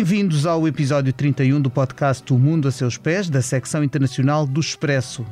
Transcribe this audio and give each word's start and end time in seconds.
Bem-vindos 0.00 0.46
ao 0.46 0.66
episódio 0.66 1.12
31 1.12 1.60
do 1.60 1.68
podcast 1.68 2.32
O 2.32 2.38
Mundo 2.38 2.66
a 2.66 2.70
Seus 2.70 2.96
Pés, 2.96 3.28
da 3.28 3.42
secção 3.42 3.84
internacional 3.84 4.46
do 4.46 4.58
Expresso. 4.58 5.26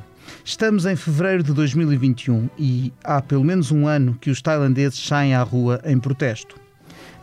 Estamos 0.44 0.84
em 0.84 0.94
fevereiro 0.94 1.42
de 1.42 1.54
2021 1.54 2.50
e 2.58 2.92
há 3.02 3.22
pelo 3.22 3.42
menos 3.42 3.72
um 3.72 3.86
ano 3.86 4.18
que 4.20 4.28
os 4.28 4.42
tailandeses 4.42 4.98
saem 4.98 5.34
à 5.34 5.42
rua 5.42 5.80
em 5.86 5.98
protesto. 5.98 6.60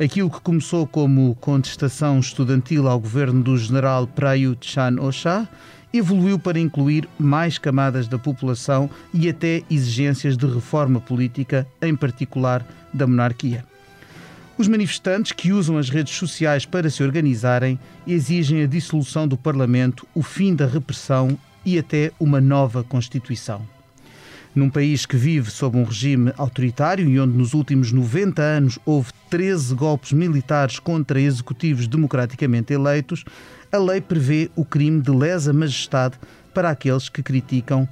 Aquilo 0.03 0.27
que 0.27 0.41
começou 0.41 0.87
como 0.87 1.35
contestação 1.35 2.19
estudantil 2.19 2.87
ao 2.87 2.99
governo 2.99 3.43
do 3.43 3.55
general 3.55 4.07
Prayut 4.07 4.65
Chan-o-cha 4.67 5.47
evoluiu 5.93 6.39
para 6.39 6.59
incluir 6.59 7.07
mais 7.19 7.59
camadas 7.59 8.07
da 8.07 8.17
população 8.17 8.89
e 9.13 9.29
até 9.29 9.61
exigências 9.69 10.35
de 10.35 10.47
reforma 10.47 10.99
política, 10.99 11.67
em 11.79 11.95
particular 11.95 12.65
da 12.91 13.05
monarquia. 13.05 13.63
Os 14.57 14.69
manifestantes, 14.69 15.33
que 15.33 15.51
usam 15.51 15.77
as 15.77 15.89
redes 15.89 16.15
sociais 16.15 16.65
para 16.65 16.89
se 16.89 17.03
organizarem, 17.03 17.77
exigem 18.07 18.63
a 18.63 18.67
dissolução 18.67 19.27
do 19.27 19.35
Parlamento, 19.35 20.07
o 20.15 20.23
fim 20.23 20.55
da 20.55 20.65
repressão 20.65 21.37
e 21.65 21.77
até 21.77 22.13
uma 22.17 22.39
nova 22.39 22.81
Constituição. 22.81 23.67
Num 24.55 24.69
país 24.69 25.05
que 25.05 25.17
vive 25.17 25.51
sob 25.51 25.77
um 25.77 25.83
regime 25.83 26.31
autoritário 26.37 27.09
e 27.09 27.19
onde 27.19 27.37
nos 27.37 27.53
últimos 27.53 27.91
90 27.91 28.41
anos 28.41 28.79
houve 28.85 29.11
13 29.29 29.75
golpes 29.75 30.13
militares 30.13 30.79
contra 30.79 31.19
executivos 31.19 31.85
democraticamente 31.85 32.71
eleitos, 32.71 33.25
a 33.69 33.77
lei 33.77 33.99
prevê 33.99 34.49
o 34.55 34.63
crime 34.63 35.01
de 35.01 35.11
lesa 35.11 35.51
majestade 35.51 36.17
para 36.53 36.69
aqueles 36.69 37.09
que 37.09 37.21
criticam 37.21 37.85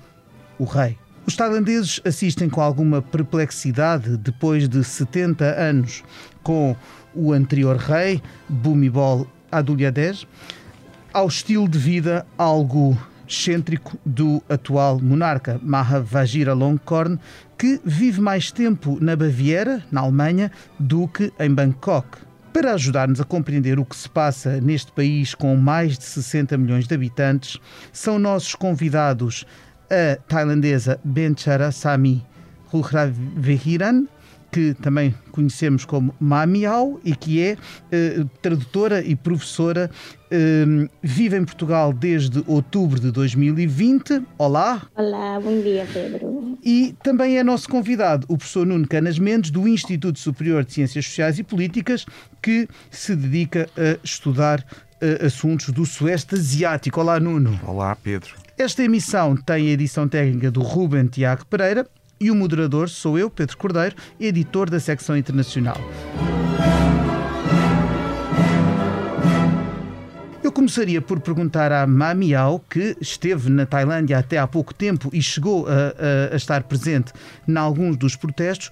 o 0.58 0.64
rei. 0.64 0.98
Os 1.26 1.38
tailandeses 1.38 2.02
assistem 2.04 2.50
com 2.50 2.60
alguma 2.60 3.02
perplexidade, 3.02 4.18
depois 4.18 4.68
de 4.68 4.84
70 4.84 5.46
anos 5.46 6.04
com 6.44 6.76
o 7.16 7.32
anterior 7.32 7.78
rei, 7.78 8.22
Bhumibol 8.48 9.28
Adulyadej, 9.52 10.28
ao 11.14 11.28
estilo 11.28 11.68
de 11.68 11.78
vida 11.78 12.26
algo 12.38 12.98
excêntrico 13.28 13.98
do 14.06 14.44
atual 14.50 15.00
monarca, 15.00 15.60
Maha 15.64 16.00
Vajiralongkorn, 16.02 17.18
que 17.58 17.80
vive 17.84 18.20
mais 18.20 18.52
tempo 18.52 18.98
na 19.00 19.16
Baviera, 19.16 19.84
na 19.92 20.02
Alemanha, 20.02 20.52
do 20.80 21.08
que 21.08 21.32
em 21.40 21.54
Bangkok. 21.54 22.20
Para 22.52 22.74
ajudar-nos 22.74 23.20
a 23.20 23.24
compreender 23.24 23.80
o 23.80 23.86
que 23.86 23.96
se 23.96 24.08
passa 24.08 24.62
neste 24.62 24.92
país 24.92 25.34
com 25.34 25.56
mais 25.56 25.98
de 25.98 26.04
60 26.04 26.58
milhões 26.58 26.88
de 26.88 26.94
habitantes, 26.94 27.60
são 27.92 28.20
nossos 28.20 28.54
convidados 28.54 29.46
a 29.90 30.16
tailandesa 30.28 31.00
Benchara 31.04 31.72
Sami 31.72 32.24
Ruhravehiran, 32.68 34.06
que 34.54 34.76
também 34.76 35.16
conhecemos 35.32 35.84
como 35.84 36.14
Mamiao 36.20 37.00
e 37.04 37.16
que 37.16 37.42
é 37.42 37.58
eh, 37.92 38.24
tradutora 38.40 39.04
e 39.04 39.16
professora. 39.16 39.90
Eh, 40.30 40.88
vive 41.02 41.36
em 41.36 41.44
Portugal 41.44 41.92
desde 41.92 42.44
outubro 42.46 43.00
de 43.00 43.12
2020. 43.12 44.22
Olá. 44.38 44.84
Olá, 44.96 45.40
bom 45.40 45.60
dia, 45.60 45.88
Pedro. 45.92 46.56
E 46.64 46.96
também 47.02 47.40
é 47.40 47.44
nosso 47.44 47.68
convidado 47.68 48.28
o 48.30 48.38
professor 48.38 48.64
Nuno 48.64 48.88
Canas 48.88 49.18
Mendes, 49.18 49.50
do 49.50 49.68
Instituto 49.68 50.20
Superior 50.20 50.64
de 50.64 50.74
Ciências 50.74 51.06
Sociais 51.06 51.40
e 51.40 51.44
Políticas, 51.44 52.06
que 52.40 52.70
se 52.92 53.16
dedica 53.16 53.68
a 53.76 53.98
estudar 54.04 54.64
eh, 55.02 55.26
assuntos 55.26 55.70
do 55.70 55.84
Sueste 55.84 56.36
Asiático. 56.36 57.02
Olá, 57.02 57.20
Nuno. 57.20 57.60
Olá, 57.66 57.96
Pedro. 57.96 58.36
Esta 58.56 58.84
emissão 58.84 59.36
tem 59.36 59.70
a 59.70 59.72
edição 59.72 60.08
técnica 60.08 60.52
do 60.52 60.62
Ruben 60.62 61.08
Tiago 61.08 61.44
Pereira 61.48 61.88
e 62.20 62.32
o 62.32 62.36
moderador 62.36 62.90
sou 62.90 63.18
eu, 63.18 63.30
Pedro 63.30 63.58
Cordeiro, 63.58 63.96
editor 64.20 64.70
da 64.70 64.80
secção 64.80 65.16
internacional. 65.18 65.78
Eu 70.44 70.52
começaria 70.52 71.02
por 71.02 71.22
perguntar 71.22 71.72
à 71.72 71.88
Mamiao, 71.88 72.60
que 72.60 72.98
esteve 73.00 73.50
na 73.50 73.66
Tailândia 73.66 74.18
até 74.18 74.38
há 74.38 74.46
pouco 74.46 74.74
tempo 74.74 75.10
e 75.14 75.22
chegou 75.22 75.66
a, 75.68 75.72
a, 75.72 76.34
a 76.34 76.36
estar 76.36 76.64
presente 76.64 77.14
em 77.48 77.56
alguns 77.56 77.96
dos 77.96 78.16
protestos, 78.18 78.70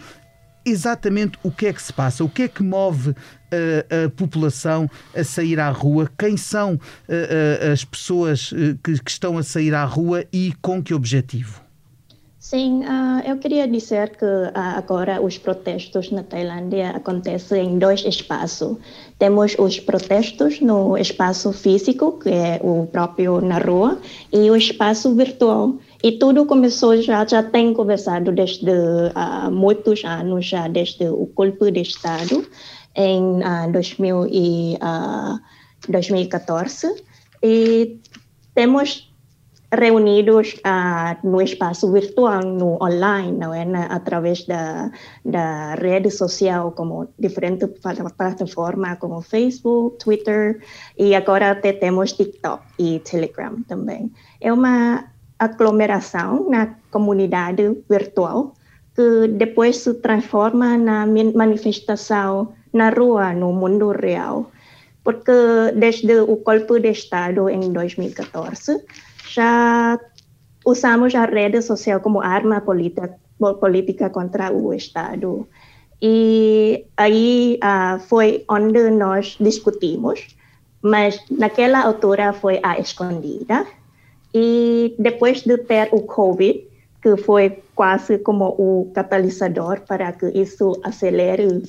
exatamente 0.66 1.38
o 1.44 1.52
que 1.52 1.68
é 1.68 1.74
que 1.74 1.82
se 1.82 1.94
passa, 1.94 2.24
o 2.24 2.30
que 2.30 2.44
é 2.44 2.48
que 2.48 2.62
move 2.62 3.16
a, 3.52 4.06
a 4.06 4.10
população 4.10 4.90
a 5.16 5.24
sair 5.24 5.60
à 5.60 5.70
rua, 5.70 6.10
quem 6.18 6.38
são 6.38 6.80
a, 7.08 7.72
as 7.72 7.84
pessoas 7.84 8.54
eh, 8.54 8.76
que, 8.84 9.00
que, 9.00 9.12
estão 9.12 9.38
a 9.38 9.44
sair 9.44 9.74
à 9.74 9.84
rua 9.84 10.26
e 10.32 10.54
com 10.62 10.82
que 10.82 10.94
objetivo? 10.94 11.62
Sim, 12.42 12.82
uh, 12.82 13.22
eu 13.24 13.38
queria 13.38 13.68
dizer 13.68 14.18
que 14.18 14.26
uh, 14.26 14.52
agora 14.56 15.22
os 15.22 15.38
protestos 15.38 16.10
na 16.10 16.24
Tailândia 16.24 16.90
acontecem 16.90 17.68
em 17.68 17.78
dois 17.78 18.04
espaços. 18.04 18.78
Temos 19.20 19.56
os 19.60 19.80
protestos 19.80 20.60
no 20.60 20.98
espaço 20.98 21.54
físico, 21.54 22.18
que 22.18 22.30
é 22.30 22.60
o 22.64 22.88
próprio 22.88 23.42
na 23.42 23.60
rua, 23.60 24.00
e 24.34 24.50
o 24.50 24.56
espaço 24.56 25.14
virtual. 25.14 25.76
E 26.02 26.14
tudo 26.14 26.48
começou 26.48 27.00
já, 27.00 27.24
já 27.28 27.44
tem 27.44 27.76
conversado 27.76 28.32
desde 28.32 28.72
uh, 28.72 29.52
muitos 29.52 30.04
anos, 30.04 30.44
já 30.48 30.68
desde 30.68 31.10
o 31.10 31.28
golpe 31.36 31.70
de 31.70 31.82
Estado 31.82 32.44
em 32.96 33.22
uh, 33.22 33.72
2000 33.72 34.28
e, 34.32 34.80
uh, 34.82 35.40
2014. 35.88 37.04
E 37.44 38.00
temos 38.56 39.11
reunidos 39.72 40.56
no 41.24 41.42
espaço 41.42 41.92
virtual, 41.92 42.42
no 42.42 42.78
online, 42.82 43.38
não 43.38 43.54
é? 43.54 43.64
Na, 43.64 43.86
através 43.86 44.46
da, 44.46 44.92
da 45.24 45.76
rede 45.76 46.12
social, 46.12 46.72
como 46.72 47.08
diferentes 47.18 47.70
plataformas 48.18 48.98
como 49.00 49.22
Facebook, 49.22 49.98
Twitter 49.98 50.62
e 50.98 51.16
agora 51.16 51.52
até 51.52 51.72
temos 51.72 52.12
TikTok 52.14 52.64
e 52.78 53.00
Telegram 53.00 53.64
também. 53.68 54.12
É 54.42 54.52
uma 54.52 55.06
aglomeração 55.40 56.50
na 56.50 56.76
comunidade 56.92 57.78
virtual 57.90 58.54
que 58.96 59.28
depois 59.30 59.78
se 59.78 59.94
transforma 59.96 60.78
na 60.78 61.08
manifestação 61.34 62.54
na 62.74 62.90
rua, 62.90 63.34
no 63.34 63.54
mundo 63.54 63.92
real. 63.92 64.52
Porque 65.04 65.32
desde 65.76 66.22
o 66.22 66.36
golpe 66.38 66.80
de 66.80 66.92
Estado 66.92 67.50
em 67.50 67.72
2014, 67.72 68.84
já 69.34 70.00
usamos 70.66 71.16
a 71.16 71.26
rede 71.26 71.62
social 71.62 72.00
como 72.00 72.22
arma 72.22 72.62
política, 72.62 73.16
política 73.60 74.10
contra 74.10 74.52
o 74.52 74.74
Estado. 74.74 75.48
E 76.02 76.86
aí 76.98 77.60
uh, 77.64 78.00
foi 78.00 78.44
onde 78.50 78.90
nós 78.90 79.38
discutimos, 79.40 80.36
mas 80.82 81.20
naquela 81.30 81.84
altura 81.84 82.34
foi 82.34 82.60
a 82.64 82.80
escondida. 82.80 83.66
E 84.34 84.96
depois 84.98 85.42
de 85.42 85.58
ter 85.58 85.90
o 85.92 86.02
Covid, 86.02 86.68
que 87.02 87.18
foi 87.18 87.64
quase 87.76 88.20
como 88.20 88.56
o 88.58 88.92
catalisador 88.94 89.82
para 89.82 90.12
que 90.14 90.28
isso 90.28 90.80
acelere 90.84 91.64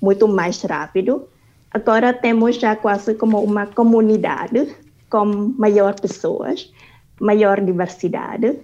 muito 0.00 0.26
mais 0.26 0.62
rápido, 0.62 1.28
agora 1.70 2.12
temos 2.12 2.56
já 2.56 2.74
quase 2.76 3.14
como 3.14 3.42
uma 3.42 3.66
comunidade 3.66 4.74
com 5.10 5.24
maior 5.58 5.98
pessoas 6.00 6.72
maior 7.20 7.60
diversidade. 7.60 8.60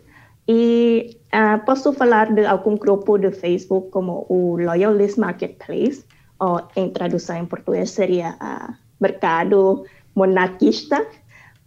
E 0.46 1.16
uh, 1.32 1.64
posso 1.64 1.92
falar 1.92 2.32
de 2.32 2.44
algum 2.44 2.76
grupo 2.76 3.18
de 3.18 3.30
Facebook 3.30 3.90
como 3.90 4.26
o 4.28 4.56
Loyalist 4.56 5.18
Marketplace, 5.18 6.04
ou 6.38 6.60
em 6.76 6.90
tradução 6.90 7.36
em 7.36 7.46
português 7.46 7.90
seria 7.90 8.36
uh, 8.42 8.74
Mercado 9.00 9.84
Monarquista, 10.14 11.06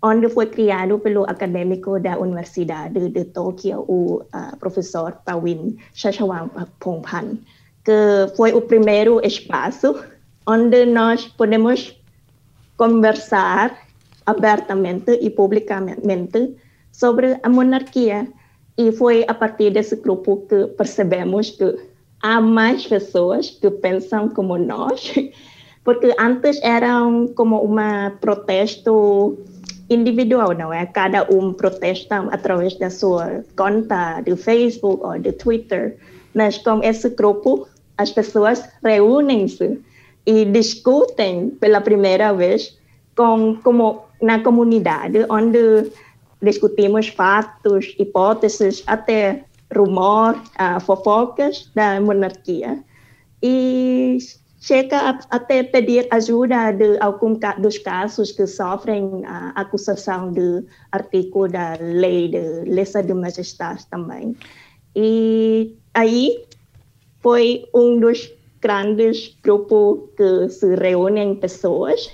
onde 0.04 0.30
foi 0.30 0.46
criado 0.46 1.00
pelo 1.00 1.24
acadêmico 1.24 2.00
da 2.00 2.20
Universidade 2.20 3.10
de 3.10 3.26
Tóquio, 3.26 3.84
o 3.88 4.22
uh, 4.22 4.58
professor 4.60 5.14
Pawin 5.26 5.78
Shashawang 5.94 6.52
Pongpan, 6.80 7.40
que 7.84 8.36
foi 8.36 8.54
o 8.54 8.62
primeiro 8.62 9.20
espaço 9.26 9.96
onde 10.46 10.86
nós 10.86 11.28
podemos 11.28 12.00
conversar 12.78 13.76
abertamente 14.26 15.12
e 15.22 15.30
publicamente 15.30 16.56
sobre 16.98 17.38
a 17.44 17.50
monarquia. 17.50 18.28
E 18.76 18.92
foi 18.92 19.24
a 19.28 19.34
partir 19.34 19.72
desse 19.72 19.96
grupo 19.98 20.46
que 20.50 20.68
percebemos 20.78 21.52
que 21.52 21.78
há 22.22 22.42
mais 22.42 22.86
pessoas 22.86 23.52
que 23.52 23.70
pensam 23.70 24.30
como 24.30 24.58
nós, 24.58 25.14
porque 25.86 26.14
antes 26.20 26.60
eram 26.64 27.28
como 27.36 27.62
uma 27.62 28.12
protesto 28.20 29.38
individual, 29.90 30.54
não 30.54 30.74
é? 30.74 30.86
Cada 30.88 31.24
um 31.32 31.54
protesta 31.54 32.18
através 32.32 32.78
da 32.78 32.90
sua 32.90 33.44
conta 33.56 34.22
do 34.22 34.36
Facebook 34.36 35.04
ou 35.06 35.20
do 35.20 35.32
Twitter, 35.34 35.98
mas 36.34 36.58
com 36.58 36.84
esse 36.84 37.10
grupo 37.10 37.68
as 37.98 38.12
pessoas 38.12 38.68
reúnem-se 38.84 39.80
e 40.26 40.46
discutem 40.46 41.52
pela 41.62 41.80
primeira 41.80 42.34
vez 42.34 42.78
com 43.16 43.56
como 43.64 44.04
na 44.22 44.40
comunidade 44.44 45.26
onde 45.30 45.90
discutimos 46.42 47.08
fatos, 47.08 47.96
hipóteses, 47.98 48.84
até 48.88 49.46
rumor, 49.76 50.36
uh, 50.36 50.80
fofocas 50.80 51.70
da 51.76 52.00
monarquia. 52.00 52.84
E 53.42 54.18
chega 54.60 54.98
a, 54.98 55.20
até 55.30 55.64
pedir 55.64 56.08
ajuda 56.12 56.72
de 56.72 56.98
alguns 57.00 57.40
dos 57.60 57.78
casos 57.78 58.32
que 58.32 58.48
sofrem 58.48 59.24
a 59.26 59.50
acusação 59.56 60.32
de 60.32 60.66
artigo 60.92 61.48
da 61.48 61.78
lei 61.80 62.30
de 62.30 62.70
lesa 62.70 63.04
de 63.04 63.14
majestade 63.14 63.86
também. 63.88 64.36
E 64.96 65.76
aí 65.94 66.46
foi 67.22 67.66
um 67.74 68.00
dos 68.00 68.32
grandes 68.60 69.38
grupos 69.44 70.10
que 70.18 70.50
se 70.50 70.76
reúnem 70.76 71.36
pessoas 71.36 72.10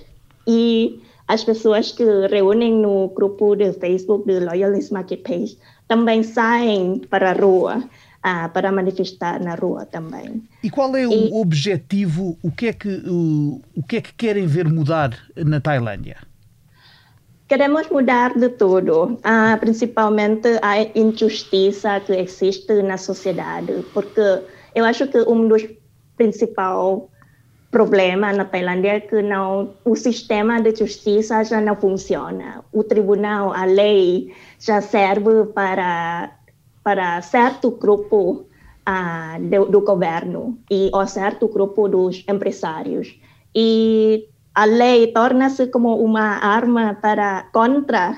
e 0.47 1.01
as 1.27 1.43
pessoas 1.43 1.91
que 1.91 2.03
reúnem 2.27 2.73
no 2.73 3.09
grupo 3.09 3.55
de 3.55 3.71
Facebook 3.73 4.25
de 4.25 4.39
Loyalist 4.39 4.91
Marketplace 4.91 5.57
também 5.87 6.23
saem 6.23 6.99
para 7.09 7.31
a 7.31 7.33
rua 7.33 7.83
ah, 8.23 8.49
para 8.49 8.71
manifestar 8.71 9.39
na 9.41 9.55
rua 9.55 9.85
também. 9.85 10.43
E 10.63 10.69
qual 10.69 10.95
é 10.95 11.05
o 11.07 11.41
objetivo? 11.41 12.37
O 12.41 12.51
que 12.51 12.67
é 12.67 12.73
que 12.73 13.03
o, 13.05 13.61
o 13.75 13.83
que 13.83 13.97
é 13.97 14.01
que 14.01 14.13
querem 14.13 14.47
ver 14.47 14.67
mudar 14.67 15.17
na 15.35 15.59
Tailândia? 15.59 16.17
Queremos 17.47 17.89
mudar 17.89 18.33
de 18.33 18.49
tudo, 18.49 19.19
ah, 19.23 19.57
principalmente 19.59 20.47
a 20.61 20.81
injustiça 20.97 21.99
que 21.99 22.13
existe 22.13 22.81
na 22.81 22.97
sociedade, 22.97 23.85
porque 23.93 24.41
eu 24.73 24.85
acho 24.85 25.07
que 25.07 25.19
um 25.19 25.47
dos 25.47 25.63
principais 26.17 27.03
problemas 27.73 28.37
na 28.37 28.45
Tailândia 28.45 28.93
é 28.93 28.99
que 29.01 29.21
não, 29.21 29.73
o 29.83 29.95
sistema 29.95 30.61
de 30.61 30.75
justiça 30.75 31.43
já 31.43 31.59
não 31.59 31.75
funciona. 31.75 32.63
O 32.71 32.83
tribunal, 32.83 33.51
a 33.51 33.65
lei 33.65 34.31
já 34.59 34.79
serve 34.79 35.45
para 35.53 36.31
para 36.83 37.21
certo 37.21 37.71
grupo 37.71 38.45
uh, 38.87 39.39
do, 39.39 39.65
do, 39.71 39.81
governo 39.81 40.57
e 40.69 40.91
ou 40.93 41.07
certo 41.07 41.47
grupo 41.47 41.87
dos 41.87 42.25
empresários. 42.27 43.17
E 43.55 44.27
a 44.53 44.65
lei 44.65 45.07
torna-se 45.07 45.67
como 45.67 45.95
uma 45.95 46.43
arma 46.43 46.97
para 47.01 47.47
contra 47.53 48.17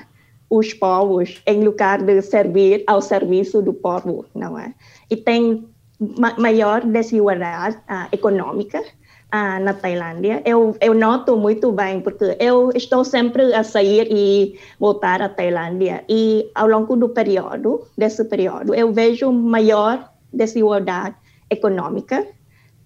os 0.50 0.74
povos 0.74 1.40
em 1.46 1.62
lugar 1.62 2.02
de 2.02 2.20
servir 2.22 2.82
ao 2.88 3.00
serviço 3.00 3.62
do 3.62 3.72
povo, 3.72 4.24
não 4.34 4.58
é? 4.58 4.74
E 5.08 5.16
tem 5.16 5.64
ma 5.98 6.34
maior 6.36 6.84
desigualdade 6.84 7.76
uh, 7.88 8.08
econômica 8.10 8.82
ah, 9.30 9.58
na 9.60 9.74
Tailândia. 9.74 10.42
Eu, 10.44 10.76
eu 10.80 10.94
noto 10.94 11.36
muito 11.36 11.72
bem, 11.72 12.00
porque 12.00 12.36
eu 12.38 12.70
estou 12.74 13.04
sempre 13.04 13.54
a 13.54 13.62
sair 13.62 14.08
e 14.10 14.58
voltar 14.78 15.22
à 15.22 15.28
Tailândia. 15.28 16.04
E 16.08 16.50
ao 16.54 16.68
longo 16.68 16.96
do 16.96 17.08
período, 17.08 17.86
desse 17.96 18.24
período, 18.24 18.74
eu 18.74 18.92
vejo 18.92 19.32
maior 19.32 20.10
desigualdade 20.32 21.16
econômica 21.50 22.26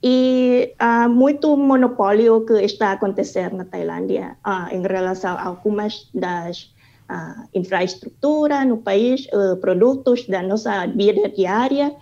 e 0.02 0.75
ah, 0.78 1.08
muito 1.08 1.56
monopólio 1.56 2.44
que 2.46 2.54
está 2.64 2.88
a 2.88 2.93
acontecer 2.93 3.52
na 3.52 3.64
Tailândia 3.64 4.36
ah, 4.43 4.69
em 4.72 4.82
relação 4.82 5.36
a 5.36 5.44
algumas 5.44 6.08
das 6.14 6.72
ah, 7.12 7.44
infraestrutura 7.52 8.64
no 8.64 8.78
país, 8.78 9.26
uh, 9.32 9.56
produtos 9.56 10.26
da 10.28 10.43
nossa 10.43 10.86
vida 10.86 11.28
diária 11.28 11.93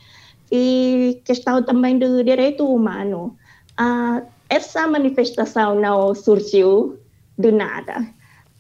e 0.53 1.23
questão 1.25 1.63
também 1.63 1.99
do 1.99 2.23
direito 2.23 2.67
humano. 2.69 3.35
Uh, 3.79 4.27
essa 4.49 4.87
manifestação 4.87 5.75
não 5.75 6.15
surgiu 6.15 6.99
do 7.37 7.53
nada. 7.53 8.07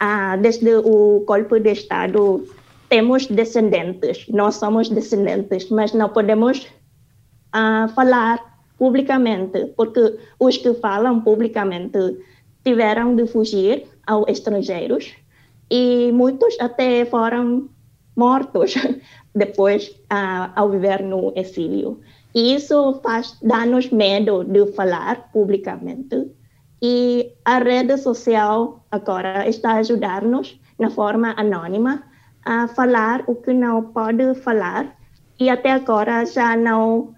Uh, 0.01 0.41
desde 0.41 0.77
o 0.77 1.25
golpe 1.27 1.59
de 1.61 1.73
Estado, 1.73 2.47
temos 2.89 3.27
descendentes, 3.27 4.27
nós 4.29 4.55
somos 4.57 4.89
descendentes, 4.89 5.69
mas 5.71 5.93
não 5.93 6.09
podemos 6.09 6.67
uh, 7.55 7.89
falar 7.95 8.39
publicamente, 8.79 9.67
porque 9.77 10.19
os 10.39 10.57
que 10.57 10.73
falam 10.75 11.21
publicamente 11.21 11.99
tiveram 12.65 13.17
de 13.17 13.27
fugir 13.27 13.87
aos 14.07 14.29
estrangeiros 14.29 15.15
e 15.71 16.13
muitos 16.13 16.57
até 16.61 17.05
foram 17.05 17.69
mortos 18.17 18.75
depois 19.35 19.89
uh, 20.13 20.53
ao 20.55 20.71
viver 20.71 21.03
no 21.03 21.33
exílio. 21.37 22.01
Isso 22.35 23.01
faz 23.03 23.37
dar-nos 23.43 23.91
medo 23.91 24.45
de 24.45 24.67
falar 24.73 25.31
publicamente. 25.33 26.31
E 26.81 27.33
a 27.45 27.59
rede 27.59 27.97
social 27.97 28.85
agora 28.91 29.49
está 29.49 29.73
a 29.73 29.79
ajudar-nos, 29.79 30.61
na 30.79 30.91
forma 30.91 31.35
anônima, 31.37 32.05
a 32.45 32.69
falar 32.69 33.25
o 33.27 33.35
que 33.35 33.53
não 33.53 33.83
pode 33.93 34.35
falar. 34.37 34.97
E 35.41 35.51
até 35.51 35.73
agora 35.73 36.25
já 36.25 36.57
não, 36.57 37.15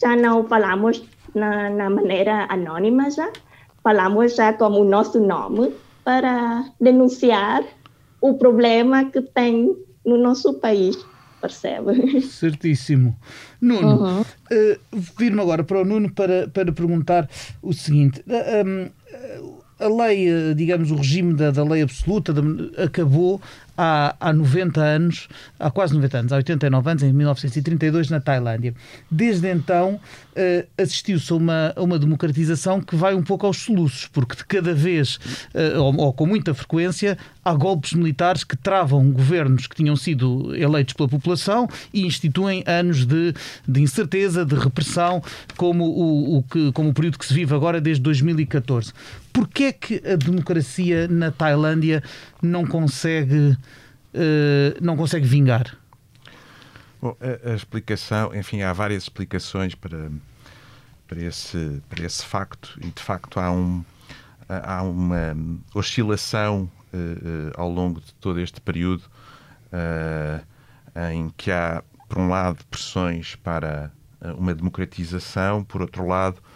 já 0.00 0.14
não 0.14 0.44
falamos 0.46 1.02
na, 1.34 1.70
na 1.70 1.90
maneira 1.90 2.46
anônima 2.48 3.10
já. 3.10 3.30
Falamos 3.82 4.36
já 4.36 4.52
como 4.52 4.80
o 4.80 4.84
nosso 4.84 5.18
nome 5.18 5.74
para 6.04 6.64
denunciar 6.80 7.64
o 8.20 8.34
problema 8.34 9.06
que 9.06 9.20
tem 9.20 9.76
no 10.04 10.16
nosso 10.16 10.54
país 10.54 10.96
percebe? 11.42 12.20
Certíssimo. 12.22 13.18
Nuno, 13.60 13.96
uhum. 13.96 14.20
uh, 14.20 14.78
vir-me 15.18 15.40
agora 15.40 15.64
para 15.64 15.80
o 15.80 15.84
Nuno 15.84 16.10
para, 16.12 16.48
para 16.48 16.72
perguntar 16.72 17.28
o 17.60 17.72
seguinte. 17.72 18.24
Uh, 18.26 18.66
um, 18.66 18.90
a 19.82 19.88
lei, 19.88 20.28
eh, 20.28 20.54
digamos, 20.54 20.92
o 20.92 20.96
regime 20.96 21.34
da, 21.34 21.50
da 21.50 21.64
lei 21.64 21.82
absoluta 21.82 22.32
acabou 22.82 23.40
há, 23.76 24.14
há 24.20 24.32
90 24.32 24.80
anos, 24.80 25.28
há 25.58 25.70
quase 25.70 25.94
90 25.94 26.18
anos, 26.18 26.32
há 26.32 26.36
89 26.36 26.90
anos, 26.90 27.02
em 27.02 27.12
1932, 27.12 28.10
na 28.10 28.20
Tailândia. 28.20 28.74
Desde 29.10 29.48
então 29.50 29.94
uh, 29.94 30.68
assistiu-se 30.82 31.32
a 31.32 31.36
uma, 31.36 31.72
a 31.76 31.82
uma 31.82 31.98
democratização 31.98 32.80
que 32.80 32.96
vai 32.96 33.14
um 33.14 33.22
pouco 33.22 33.46
aos 33.46 33.58
soluços, 33.58 34.06
porque 34.08 34.36
de 34.36 34.44
cada 34.44 34.74
vez, 34.74 35.16
uh, 35.54 35.80
ou, 35.80 35.96
ou, 35.96 36.12
com 36.12 36.26
muita 36.26 36.54
frequência, 36.54 37.16
há 37.44 37.54
golpes 37.54 37.92
militares 37.92 38.44
que 38.44 38.56
travam 38.56 39.10
governos 39.10 39.66
que 39.66 39.76
tinham 39.76 39.96
sido 39.96 40.54
eleitos 40.54 40.94
pela 40.94 41.08
população 41.08 41.68
e 41.92 42.06
instituem 42.06 42.62
anos 42.66 43.04
de, 43.04 43.34
de 43.66 43.80
incerteza, 43.80 44.44
de 44.44 44.54
repressão, 44.54 45.22
como 45.56 45.84
o, 45.84 46.38
o, 46.38 46.42
que, 46.42 46.72
como 46.72 46.90
o 46.90 46.94
período 46.94 47.18
que 47.18 47.26
se 47.26 47.34
vive 47.34 47.54
agora 47.54 47.80
desde 47.80 48.02
2014. 48.02 48.92
Porquê 49.32 49.64
é 49.64 49.72
que 49.72 50.02
a 50.06 50.16
democracia 50.16 51.08
na 51.08 51.30
Tailândia 51.30 52.02
não 52.42 52.66
consegue, 52.66 53.56
uh, 54.14 54.78
não 54.80 54.96
consegue 54.96 55.26
vingar? 55.26 55.78
Bom, 57.00 57.16
a, 57.20 57.50
a, 57.50 57.54
explicação, 57.54 58.34
enfim, 58.34 58.62
há 58.62 58.72
várias 58.72 59.04
explicações 59.04 59.74
para, 59.74 60.10
para, 61.08 61.20
esse, 61.22 61.82
para 61.88 62.04
esse 62.04 62.24
facto 62.24 62.78
e 62.80 62.90
de 62.90 63.02
facto 63.02 63.40
há, 63.40 63.50
um, 63.50 63.82
há 64.48 64.82
uma 64.82 65.36
oscilação 65.74 66.70
uh, 66.92 66.96
uh, 66.96 67.52
ao 67.56 67.70
longo 67.70 68.00
de 68.00 68.14
todo 68.14 68.38
este 68.38 68.60
período 68.60 69.04
em 71.10 71.30
que 71.34 71.50
há, 71.50 71.82
por 72.06 72.18
um 72.18 72.28
lado, 72.28 72.62
pressões 72.66 73.34
para 73.36 73.90
uma 74.36 74.54
democratização, 74.54 75.64
por 75.64 75.80
outro 75.80 76.06
lado, 76.06 76.36
uh, 76.36 76.51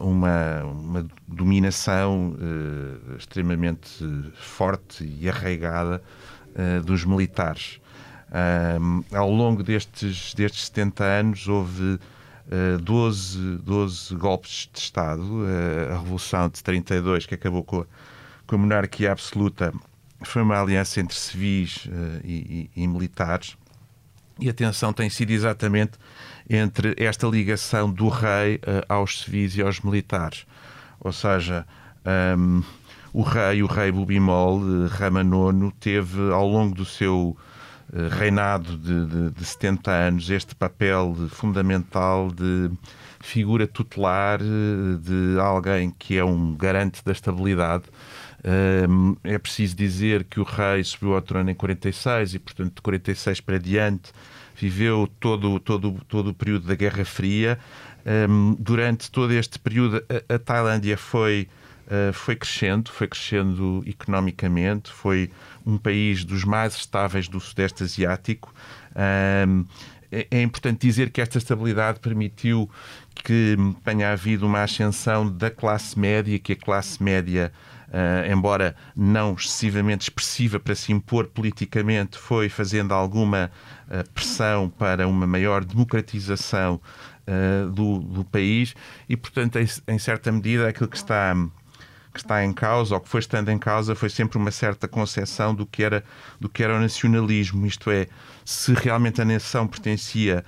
uma, 0.00 0.64
uma, 0.64 1.06
dominação 1.26 2.30
uh, 2.32 3.16
extremamente 3.16 4.04
forte 4.34 5.04
e 5.04 5.28
arraigada 5.28 6.02
uh, 6.54 6.82
dos 6.82 7.04
militares. 7.04 7.80
ao 9.12 9.30
longo 9.30 9.62
destes, 9.62 10.34
destes 10.34 10.66
70 10.66 11.04
anos 11.04 11.48
houve 11.48 11.98
12, 12.80 13.58
12 13.58 14.14
golpes 14.16 14.70
de 14.72 14.78
Estado. 14.78 15.22
a 15.90 15.98
Revolução 15.98 16.48
de 16.48 16.62
32, 16.62 17.26
que 17.26 17.34
acabou 17.34 17.62
com 17.62 17.80
a, 17.80 17.86
com 18.46 18.54
a 18.54 18.58
monarquia 18.58 19.12
absoluta, 19.12 19.72
foi 20.22 20.40
uma 20.42 20.58
aliança 20.58 20.98
entre 21.00 21.14
civis 21.14 21.86
e, 22.24 22.70
e, 22.74 22.82
e 22.82 22.86
militares. 22.86 23.56
E 24.40 24.48
a 24.48 24.54
tensão 24.54 24.92
tem 24.92 25.10
sido 25.10 25.30
exatamente 25.30 25.92
entre 26.48 26.94
esta 26.96 27.26
ligação 27.26 27.90
do 27.90 28.08
rei 28.08 28.56
uh, 28.56 28.84
aos 28.88 29.22
civis 29.22 29.56
e 29.56 29.62
aos 29.62 29.80
militares. 29.80 30.46
Ou 31.00 31.12
seja, 31.12 31.66
um, 32.36 32.62
o 33.12 33.22
rei, 33.22 33.62
o 33.62 33.66
rei 33.66 33.92
Bubimol, 33.92 34.60
uh, 34.60 34.86
Rama 34.86 35.20
IX, 35.22 35.74
teve 35.78 36.32
ao 36.32 36.48
longo 36.48 36.74
do 36.74 36.84
seu 36.84 37.36
uh, 37.92 38.08
reinado 38.18 38.76
de, 38.78 39.06
de, 39.06 39.30
de 39.30 39.44
70 39.44 39.90
anos 39.90 40.30
este 40.30 40.54
papel 40.54 41.14
fundamental 41.30 42.30
de 42.30 42.70
figura 43.20 43.66
tutelar 43.66 44.38
de 44.38 45.40
alguém 45.40 45.92
que 45.98 46.16
é 46.16 46.24
um 46.24 46.54
garante 46.54 47.04
da 47.04 47.10
estabilidade. 47.10 47.82
é 49.24 49.36
preciso 49.38 49.74
dizer 49.74 50.22
que 50.22 50.38
o 50.38 50.44
rei 50.44 50.84
subiu 50.84 51.14
ao 51.16 51.20
trono 51.20 51.50
em 51.50 51.54
46 51.54 52.34
e, 52.34 52.38
portanto, 52.38 52.76
de 52.76 52.80
46 52.80 53.40
para 53.40 53.58
diante 53.58 54.12
viveu 54.60 55.08
todo, 55.20 55.60
todo, 55.60 56.00
todo 56.08 56.30
o 56.30 56.34
período 56.34 56.66
da 56.66 56.74
Guerra 56.74 57.04
Fria. 57.04 57.58
Um, 58.28 58.56
durante 58.58 59.10
todo 59.10 59.32
este 59.32 59.58
período, 59.58 60.02
a, 60.08 60.34
a 60.34 60.38
Tailândia 60.38 60.96
foi, 60.96 61.48
uh, 61.86 62.12
foi 62.12 62.34
crescendo, 62.36 62.90
foi 62.90 63.06
crescendo 63.06 63.82
economicamente, 63.86 64.90
foi 64.90 65.30
um 65.64 65.76
país 65.76 66.24
dos 66.24 66.44
mais 66.44 66.74
estáveis 66.74 67.28
do 67.28 67.38
Sudeste 67.38 67.82
Asiático. 67.82 68.52
Um, 69.46 69.64
é, 70.10 70.26
é 70.30 70.42
importante 70.42 70.86
dizer 70.86 71.10
que 71.10 71.20
esta 71.20 71.38
estabilidade 71.38 72.00
permitiu 72.00 72.68
que 73.14 73.56
tenha 73.84 74.12
havido 74.12 74.46
uma 74.46 74.62
ascensão 74.62 75.30
da 75.30 75.50
classe 75.50 75.98
média, 75.98 76.38
que 76.38 76.52
a 76.52 76.56
classe 76.56 77.02
média, 77.02 77.52
uh, 77.52 77.67
embora 78.30 78.76
não 78.94 79.34
excessivamente 79.34 80.02
expressiva 80.02 80.60
para 80.60 80.74
se 80.74 80.92
impor 80.92 81.26
politicamente, 81.26 82.18
foi 82.18 82.48
fazendo 82.48 82.92
alguma 82.92 83.50
uh, 83.88 84.10
pressão 84.10 84.68
para 84.68 85.08
uma 85.08 85.26
maior 85.26 85.64
democratização 85.64 86.80
uh, 87.26 87.70
do, 87.70 87.98
do, 88.00 88.24
país 88.24 88.74
e, 89.08 89.16
portanto, 89.16 89.56
em, 89.56 89.66
em, 89.86 89.98
certa 89.98 90.30
medida, 90.30 90.68
aquilo 90.68 90.88
que 90.88 90.96
está 90.96 91.34
que 92.12 92.20
está 92.20 92.42
em 92.42 92.52
causa 92.52 92.94
ou 92.94 93.00
que 93.00 93.08
foi 93.08 93.20
estando 93.20 93.50
em 93.50 93.58
causa 93.58 93.94
foi 93.94 94.08
sempre 94.08 94.38
uma 94.38 94.50
certa 94.50 94.88
concepção 94.88 95.54
do 95.54 95.64
que 95.64 95.84
era 95.84 96.02
do 96.40 96.48
que 96.48 96.64
era 96.64 96.76
o 96.76 96.80
nacionalismo, 96.80 97.66
isto 97.66 97.90
é, 97.90 98.06
se 98.44 98.72
realmente 98.72 99.20
a 99.20 99.24
nação 99.24 99.68
pertencia 99.68 100.44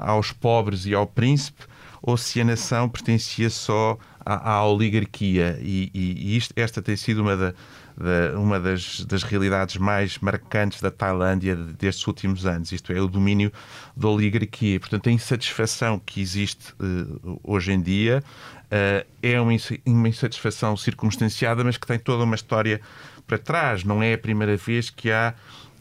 aos 0.00 0.30
pobres 0.30 0.86
e 0.86 0.94
ao 0.94 1.06
príncipe 1.06 1.64
ou 2.00 2.16
se 2.16 2.40
a 2.40 2.44
nação 2.44 2.88
pertencia 2.88 3.50
só 3.50 3.98
à, 4.24 4.50
à 4.52 4.66
oligarquia. 4.66 5.58
E, 5.60 5.90
e, 5.92 6.36
isto, 6.36 6.52
esta 6.56 6.80
tem 6.80 6.96
sido 6.96 7.22
uma, 7.22 7.36
da, 7.36 7.54
da, 7.96 8.38
uma 8.38 8.58
das, 8.58 9.04
das, 9.04 9.22
realidades 9.22 9.76
mais 9.76 10.18
marcantes 10.18 10.80
da 10.80 10.90
Tailândia 10.90 11.54
destes 11.54 12.06
últimos 12.06 12.46
anos, 12.46 12.72
isto 12.72 12.92
é, 12.92 13.00
o 13.00 13.08
domínio 13.08 13.52
da 13.96 14.08
oligarquia. 14.08 14.80
Portanto, 14.80 15.08
a 15.08 15.12
insatisfação 15.12 15.98
que 15.98 16.20
existe 16.20 16.72
uh, 16.80 17.40
hoje 17.42 17.72
em 17.72 17.80
dia 17.80 18.22
uh, 18.64 19.06
é 19.22 19.40
uma, 19.40 19.52
uma 19.86 20.08
insatisfação 20.08 20.76
circunstanciada, 20.76 21.62
mas 21.62 21.76
que 21.76 21.86
tem 21.86 21.98
toda 21.98 22.24
uma 22.24 22.34
história 22.34 22.80
para 23.26 23.38
trás. 23.38 23.84
Não 23.84 24.02
é 24.02 24.14
a 24.14 24.18
primeira 24.18 24.56
vez 24.56 24.90
que 24.90 25.10
há 25.10 25.34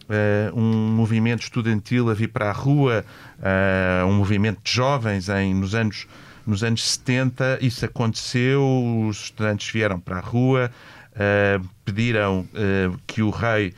uh, 0.03 0.57
um 0.59 0.89
movimento 0.91 1.43
estudantil 1.43 2.09
a 2.09 2.13
vir 2.13 2.29
para 2.29 2.49
a 2.49 2.53
rua, 2.53 3.05
uh, 3.39 4.05
um 4.07 4.13
movimento 4.13 4.59
de 4.63 4.71
jovens 4.71 5.29
em, 5.29 5.53
nos, 5.53 5.75
anos, 5.75 6.07
nos 6.45 6.63
anos 6.63 6.83
70. 6.83 7.59
Isso 7.61 7.85
aconteceu, 7.85 8.61
os 9.07 9.25
estudantes 9.25 9.69
vieram 9.71 9.99
para 9.99 10.17
a 10.17 10.21
rua, 10.21 10.71
uh, 11.11 11.69
pediram 11.85 12.47
que 13.05 13.21
o 13.21 13.29
rei 13.29 13.73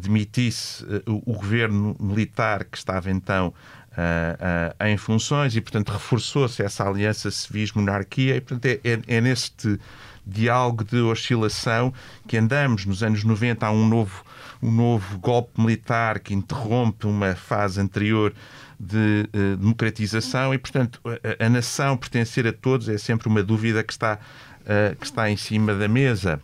demitisse 0.00 0.84
o, 1.06 1.22
o 1.30 1.34
governo 1.34 1.96
militar 2.00 2.64
que 2.64 2.76
estava 2.76 3.10
então 3.10 3.54
Uh, 3.96 4.84
uh, 4.84 4.86
em 4.88 4.98
funções 4.98 5.56
e, 5.56 5.60
portanto, 5.62 5.88
reforçou-se 5.88 6.62
essa 6.62 6.86
aliança 6.86 7.30
civis-monarquia 7.30 8.36
e, 8.36 8.42
portanto, 8.42 8.66
é, 8.66 8.78
é, 8.84 9.00
é, 9.06 9.20
neste 9.22 9.80
diálogo 10.26 10.84
de 10.84 10.98
oscilação 10.98 11.94
que 12.28 12.36
andamos. 12.36 12.84
Nos 12.84 13.02
anos 13.02 13.24
90 13.24 13.66
há 13.66 13.70
um 13.70 13.88
novo 13.88 14.22
um 14.62 14.70
novo 14.70 15.18
golpe 15.18 15.60
militar 15.60 16.18
que 16.18 16.34
interrompe 16.34 17.06
uma 17.06 17.34
fase 17.34 17.80
anterior 17.80 18.32
de 18.78 19.28
uh, 19.34 19.56
democratização 19.56 20.52
e, 20.52 20.58
portanto, 20.58 21.00
a, 21.04 21.46
a, 21.46 21.48
nação 21.48 21.96
pertencer 21.96 22.46
a 22.46 22.52
todos 22.52 22.88
é 22.88 22.98
sempre 22.98 23.28
uma 23.28 23.42
dúvida 23.42 23.82
que 23.82 23.92
está, 23.92 24.18
uh, 24.62 24.96
que 24.96 25.06
está 25.06 25.30
em 25.30 25.36
cima 25.36 25.74
da 25.74 25.88
mesa. 25.88 26.40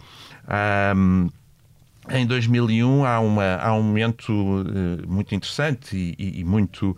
Um, 0.96 1.28
em 2.10 2.26
2001 2.26 3.04
há, 3.04 3.20
uma, 3.20 3.56
há 3.56 3.74
um 3.74 3.82
momento 3.82 4.32
uh, 4.32 5.06
muito 5.06 5.34
interessante 5.34 5.96
e, 6.18 6.40
e 6.40 6.44
muito 6.44 6.96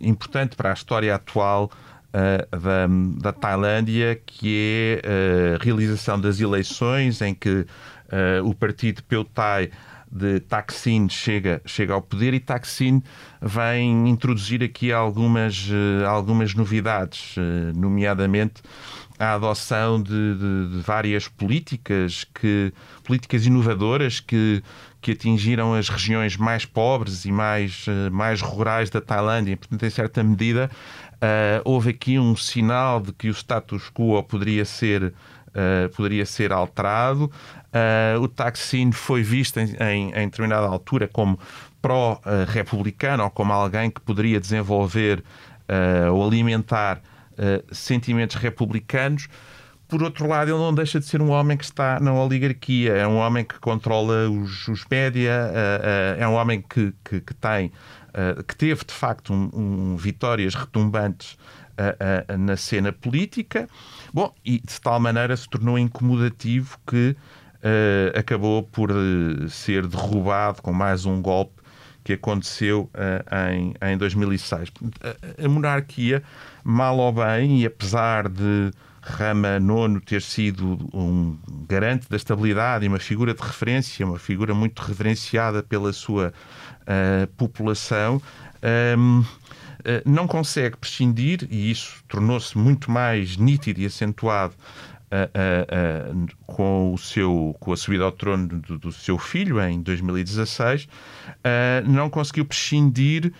importante 0.00 0.56
para 0.56 0.70
a 0.70 0.72
história 0.72 1.14
atual 1.14 1.70
da, 2.10 2.86
da 3.20 3.30
Tailândia, 3.30 4.18
que 4.24 5.02
é 5.04 5.58
a 5.60 5.62
realização 5.62 6.18
das 6.18 6.40
eleições 6.40 7.20
em 7.20 7.34
que 7.34 7.66
o 8.42 8.54
partido 8.54 9.02
Peutai 9.02 9.70
de 10.10 10.40
Taksin 10.40 11.08
chega, 11.08 11.60
chega 11.64 11.94
ao 11.94 12.02
poder 12.02 12.34
e 12.34 12.40
Taksin 12.40 13.02
vem 13.40 14.08
introduzir 14.08 14.62
aqui 14.62 14.92
algumas, 14.92 15.68
uh, 15.68 16.06
algumas 16.06 16.54
novidades, 16.54 17.36
uh, 17.36 17.78
nomeadamente 17.78 18.62
a 19.18 19.34
adoção 19.34 20.02
de, 20.02 20.10
de, 20.10 20.68
de, 20.76 20.80
várias 20.82 21.26
políticas 21.26 22.24
que 22.34 22.70
políticas 23.02 23.46
inovadoras 23.46 24.20
que 24.20 24.62
que 25.00 25.12
atingiram 25.12 25.72
as 25.72 25.88
regiões 25.88 26.36
mais 26.36 26.64
pobres 26.64 27.24
e 27.24 27.30
mais, 27.30 27.86
mais 28.10 28.40
rurais 28.40 28.90
da 28.90 29.00
Tailândia. 29.00 29.56
Portanto, 29.56 29.86
em 29.86 29.90
certa 29.90 30.20
medida, 30.20 30.68
uh, 31.16 31.62
houve 31.64 31.90
aqui 31.90 32.18
um 32.18 32.34
sinal 32.34 33.00
de 33.00 33.12
que 33.12 33.28
o 33.28 33.30
status 33.30 33.88
quo 33.88 34.20
poderia 34.24 34.64
ser 34.64 35.14
uh, 35.56 35.88
poderia 35.94 36.26
ser 36.26 36.52
alterado. 36.52 37.24
Uh, 37.24 38.20
o 38.20 38.28
Taksin 38.28 38.92
foi 38.92 39.22
visto 39.22 39.58
em, 39.58 39.74
em, 39.80 40.08
em 40.10 40.28
determinada 40.28 40.66
altura 40.66 41.08
como 41.08 41.38
pró-republicano 41.80 43.24
ou 43.24 43.30
como 43.30 43.52
alguém 43.52 43.90
que 43.90 44.00
poderia 44.00 44.38
desenvolver 44.38 45.24
uh, 45.68 46.12
ou 46.12 46.26
alimentar 46.26 47.00
sentimentos 47.70 48.36
republicanos. 48.36 49.28
Por 49.86 50.02
outro 50.02 50.26
lado, 50.26 50.50
ele 50.50 50.58
não 50.58 50.74
deixa 50.74 50.98
de 50.98 51.04
ser 51.04 51.20
um 51.20 51.28
homem 51.28 51.54
que 51.54 51.64
está 51.64 52.00
na 52.00 52.14
oligarquia, 52.14 52.94
é 52.94 53.06
um 53.06 53.18
homem 53.18 53.44
que 53.44 53.58
controla 53.60 54.26
os, 54.30 54.66
os 54.68 54.86
média, 54.90 55.52
é 56.18 56.26
um 56.26 56.32
homem 56.32 56.64
que, 56.66 56.94
que, 57.04 57.20
que 57.20 57.34
tem, 57.34 57.70
que 58.48 58.56
teve 58.56 58.86
de 58.86 58.94
facto 58.94 59.34
um, 59.34 59.50
um, 59.52 59.96
vitórias 59.98 60.54
retumbantes 60.54 61.36
na 62.38 62.56
cena 62.56 62.90
política. 62.90 63.68
Bom, 64.16 64.32
e 64.42 64.52
de 64.52 64.80
tal 64.80 64.98
maneira 64.98 65.36
se 65.36 65.46
tornou 65.46 65.78
incomodativo 65.78 66.78
que 66.86 67.14
uh, 67.56 68.18
acabou 68.18 68.62
por 68.62 68.90
uh, 68.90 69.46
ser 69.50 69.86
derrubado 69.86 70.62
com 70.62 70.72
mais 70.72 71.04
um 71.04 71.20
golpe 71.20 71.60
que 72.02 72.14
aconteceu 72.14 72.88
uh, 72.94 73.52
em, 73.52 73.74
em 73.92 73.98
2006. 73.98 74.72
A, 75.02 75.44
a, 75.44 75.48
monarquia, 75.50 76.22
mal 76.64 76.96
ou 76.96 77.12
bem, 77.12 77.60
e 77.60 77.66
apesar 77.66 78.26
de 78.30 78.70
Rama 79.02 79.58
IX 79.58 80.02
ter 80.06 80.22
sido 80.22 80.78
um 80.94 81.36
garante 81.68 82.08
da 82.08 82.16
estabilidade 82.16 82.86
e 82.86 82.88
uma 82.88 82.98
figura 82.98 83.34
de 83.34 83.42
referência, 83.42 84.06
uma 84.06 84.18
figura 84.18 84.54
muito 84.54 84.80
reverenciada 84.80 85.62
pela 85.62 85.92
sua 85.92 86.32
população, 87.36 88.14
um, 88.16 88.20
ehm, 88.62 89.20
eh, 89.22 89.45
não 90.04 90.26
consegue 90.26 90.76
prescindir, 90.76 91.46
e 91.50 91.70
isso 91.70 92.02
tornou-se 92.08 92.56
muito 92.56 92.90
mais 92.90 93.36
nítido 93.36 93.80
e 93.80 93.86
acentuado 93.86 94.54
uh, 95.06 96.14
uh, 96.14 96.26
com, 96.46 96.92
o 96.92 96.98
seu, 96.98 97.56
com 97.60 97.72
a 97.72 97.76
subida 97.76 98.04
ao 98.04 98.12
trono 98.12 98.48
do, 98.48 98.78
do 98.78 98.92
seu 98.92 99.18
filho 99.18 99.60
em 99.60 99.80
2016, 99.82 100.88
não 101.86 102.10
conseguiu 102.10 102.44
prescindir 102.44 103.32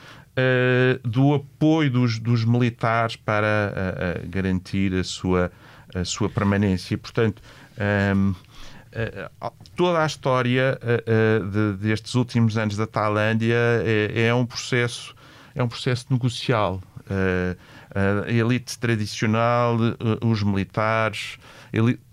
do 1.02 1.34
apoio 1.34 1.90
dos, 1.90 2.18
dos 2.18 2.44
militares 2.44 3.16
para 3.16 4.20
garantir 4.28 4.94
a 4.94 5.02
sua, 5.02 5.50
a 5.94 6.04
sua 6.04 6.28
permanência. 6.28 6.96
Portanto, 6.98 7.42
um, 8.14 8.34
ehm, 8.92 9.28
toda 9.74 10.02
a 10.02 10.06
história 10.06 10.78
de, 11.50 11.78
destes 11.78 12.14
últimos 12.14 12.58
anos 12.58 12.76
da 12.76 12.86
Tailândia 12.86 13.56
é, 13.82 14.26
é 14.26 14.34
um 14.34 14.44
processo 14.44 15.15
é 15.56 15.62
um 15.62 15.68
processo 15.68 16.06
negocial. 16.10 16.80
Uh, 17.10 17.56
a 18.26 18.30
elite 18.30 18.78
tradicional, 18.78 19.76
uh, 19.76 20.26
os 20.26 20.42
militares, 20.42 21.38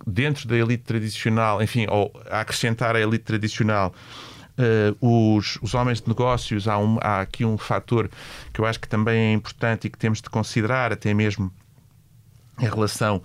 dentro 0.07 0.47
da 0.47 0.55
elite 0.55 0.83
tradicional, 0.83 1.61
enfim, 1.61 1.85
ou 1.89 2.11
acrescentar 2.31 2.95
a 2.95 3.01
elite 3.01 3.25
tradicional, 3.25 3.93
uh, 4.57 5.35
os, 5.35 5.59
os 5.61 5.73
homens 5.73 6.01
de 6.01 6.07
negócios, 6.07 6.69
há, 6.69 6.77
um, 6.77 6.97
há 7.01 7.19
aqui 7.19 7.43
um 7.43 7.57
fator 7.57 8.09
que 8.53 8.61
eu 8.61 8.65
acho 8.65 8.79
que 8.79 8.87
também 8.87 9.31
é 9.31 9.33
importante 9.33 9.87
e 9.87 9.89
que 9.89 9.97
temos 9.97 10.21
de 10.21 10.29
considerar, 10.29 10.93
até 10.93 11.13
mesmo 11.13 11.51
em 12.59 12.65
relação 12.65 13.21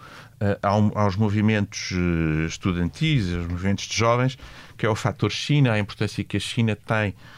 aos 0.94 1.16
movimentos 1.16 1.92
estudantis, 2.46 3.34
aos 3.34 3.46
movimentos 3.46 3.84
de 3.84 3.96
jovens, 3.96 4.38
que 4.76 4.86
é 4.86 4.88
o 4.88 4.94
fator 4.94 5.30
China, 5.30 5.72
a 5.72 5.78
importância 5.78 6.24
que 6.24 6.36
a 6.36 6.40
China 6.40 6.74
tem 6.76 7.10
uh, 7.10 7.37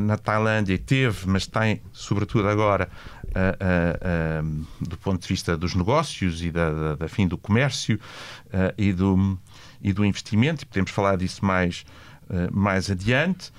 na 0.00 0.16
Tailândia 0.16 0.78
teve, 0.78 1.28
mas 1.28 1.46
tem, 1.46 1.80
sobretudo 1.92 2.48
agora, 2.48 2.88
uh, 3.26 4.66
do 4.80 4.96
ponto 4.98 5.22
de 5.22 5.28
vista 5.28 5.56
dos 5.56 5.74
negócios 5.74 6.42
e 6.42 6.50
da, 6.50 6.70
da, 6.70 6.96
da 6.96 7.08
fim 7.08 7.28
do 7.28 7.38
comércio 7.38 7.98
e, 8.76 8.92
do, 8.92 9.38
e 9.80 9.92
do 9.92 10.04
investimento, 10.04 10.64
e 10.64 10.66
podemos 10.66 10.90
falar 10.90 11.16
disso 11.16 11.44
mais, 11.44 11.84
mais 12.50 12.90
adiante. 12.90 13.52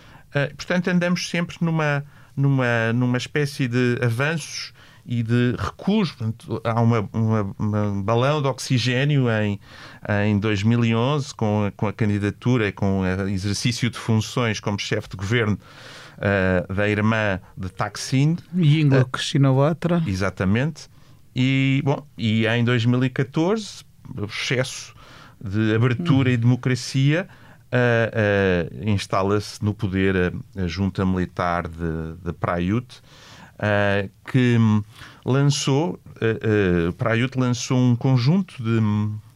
portanto, 0.58 0.90
andamos 0.90 1.30
sempre 1.30 1.56
numa, 1.62 2.04
numa, 2.36 2.92
numa 2.94 3.18
espécie 3.18 3.68
de 3.68 3.98
avanços 4.02 4.73
e 5.06 5.22
de 5.24 5.56
recuos. 5.58 6.16
Há 6.64 6.82
uma, 6.82 7.10
uma, 7.12 7.56
uma, 7.60 8.04
balão 8.04 8.42
de 8.42 8.48
oxigênio 8.48 9.26
em, 9.30 9.60
em 10.26 10.40
2011 10.40 11.34
com 11.36 11.66
a, 11.66 11.72
com 11.72 11.88
a 11.88 11.94
candidatura 11.94 12.68
e 12.68 12.72
com 12.72 13.02
o 13.02 13.28
exercício 13.28 13.90
de 13.90 13.98
funções 13.98 14.60
como 14.60 14.80
chefe 14.80 15.10
de 15.10 15.18
governo 15.18 15.58
uh, 16.18 16.74
da 16.74 16.88
irmã 16.88 17.40
de 17.58 17.70
Taksin. 17.70 18.38
Yingluck 18.56 19.18
uh, 19.18 19.22
Shinawatra. 19.22 20.04
Exatamente. 20.08 20.88
E, 21.36 21.82
bom, 21.84 22.06
e 22.18 22.46
em 22.46 22.64
2014, 22.64 23.84
o 24.18 24.26
excesso 24.26 24.94
de 25.44 25.76
abertura 25.76 26.30
hum. 26.30 26.34
e 26.34 26.38
democracia 26.38 27.28
uh, 27.74 28.90
instala-se 28.90 29.64
no 29.64 29.74
poder 29.74 30.16
a, 30.16 30.64
a, 30.64 30.68
junta 30.68 31.06
militar 31.06 31.68
de, 31.68 32.14
de 32.24 32.34
Praiut, 33.64 34.10
que 34.30 34.58
lançou, 35.26 35.94
uh, 35.94 36.94
Praiut 36.94 37.40
lançou 37.40 37.78
um 37.78 37.96
conjunto 37.96 38.62
de 38.62 38.82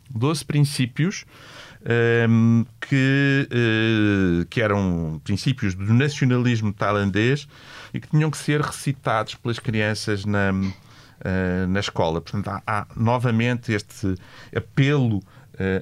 12 0.10 0.44
princípios 0.44 1.26
que, 2.82 3.48
que 4.50 4.62
eram 4.62 5.22
princípios 5.24 5.74
do 5.74 5.94
nacionalismo 5.94 6.74
tailandês 6.74 7.48
e 7.94 8.00
que 8.00 8.10
tinham 8.10 8.30
que 8.30 8.38
ser 8.38 8.60
recitados 8.60 9.36
pelas 9.36 9.58
crianças 9.58 10.26
na, 10.26 10.52
na 11.70 11.80
escola. 11.80 12.20
Portanto, 12.20 12.50
há, 12.50 12.62
há 12.68 12.88
novamente 12.94 13.72
este 13.72 14.16
apelo 14.54 15.22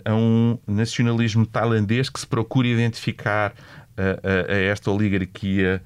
a 0.03 0.13
um 0.13 0.59
nacionalismo 0.67 1.43
tailandês 1.47 2.07
que 2.07 2.19
se 2.19 2.27
procura 2.27 2.67
identificar 2.67 3.55
a, 3.97 4.51
a 4.51 4.57
esta 4.57 4.91
oligarquia 4.91 5.81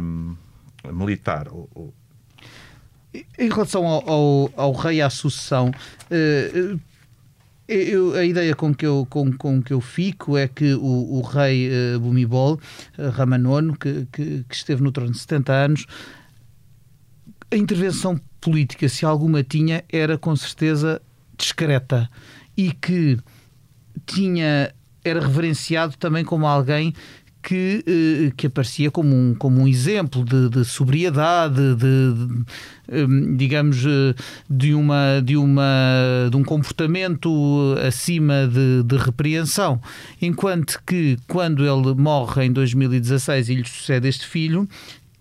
um, 0.00 0.36
militar. 0.92 1.46
Em 3.38 3.48
relação 3.48 3.86
ao, 3.86 4.08
ao, 4.08 4.52
ao 4.56 4.72
rei 4.72 5.00
à 5.00 5.10
sucessão, 5.10 5.70
uh, 5.70 6.80
eu, 7.66 8.14
a 8.14 8.24
ideia 8.24 8.54
com 8.54 8.74
que 8.74 8.86
eu, 8.86 9.06
com, 9.08 9.32
com 9.32 9.62
que 9.62 9.72
eu 9.72 9.80
fico 9.80 10.36
é 10.36 10.48
que 10.48 10.74
o, 10.74 11.18
o 11.18 11.22
rei 11.22 11.68
uh, 11.68 12.00
Bumibol, 12.00 12.58
Ramanono, 13.12 13.76
que, 13.76 14.06
que, 14.12 14.44
que, 14.48 14.54
esteve 14.54 14.82
no 14.82 14.90
trono 14.90 15.12
de 15.12 15.18
70 15.18 15.52
anos, 15.52 15.86
a 17.50 17.56
intervenção 17.56 18.20
política, 18.40 18.88
se 18.88 19.04
alguma 19.04 19.42
tinha, 19.42 19.84
era 19.88 20.16
com 20.16 20.34
certeza 20.34 21.02
discreta 21.36 22.08
e 22.56 22.72
que 22.72 23.18
tinha 24.06 24.72
era 25.02 25.20
reverenciado 25.20 25.96
também 25.96 26.24
como 26.24 26.46
alguém 26.46 26.94
que, 27.42 27.84
eh, 27.86 28.32
que 28.36 28.46
aparecia 28.46 28.90
como 28.90 29.14
um, 29.14 29.34
como 29.34 29.60
um 29.60 29.68
exemplo 29.68 30.24
de, 30.24 30.48
de 30.48 30.64
sobriedade, 30.64 31.74
de, 31.74 32.14
de, 32.14 33.04
hum, 33.04 33.36
digamos, 33.36 33.84
eh, 33.84 34.14
de, 34.48 34.74
uma, 34.74 35.20
de, 35.24 35.36
uma, 35.36 36.28
de 36.30 36.36
um 36.36 36.44
comportamento 36.44 37.76
acima 37.86 38.46
de, 38.46 38.82
de 38.82 38.96
repreensão. 38.96 39.80
Enquanto 40.20 40.80
que, 40.86 41.18
quando 41.26 41.64
ele 41.64 41.94
morre 41.94 42.44
em 42.44 42.52
2016 42.52 43.48
e 43.48 43.54
lhe 43.54 43.66
sucede 43.66 44.08
este 44.08 44.26
filho, 44.26 44.68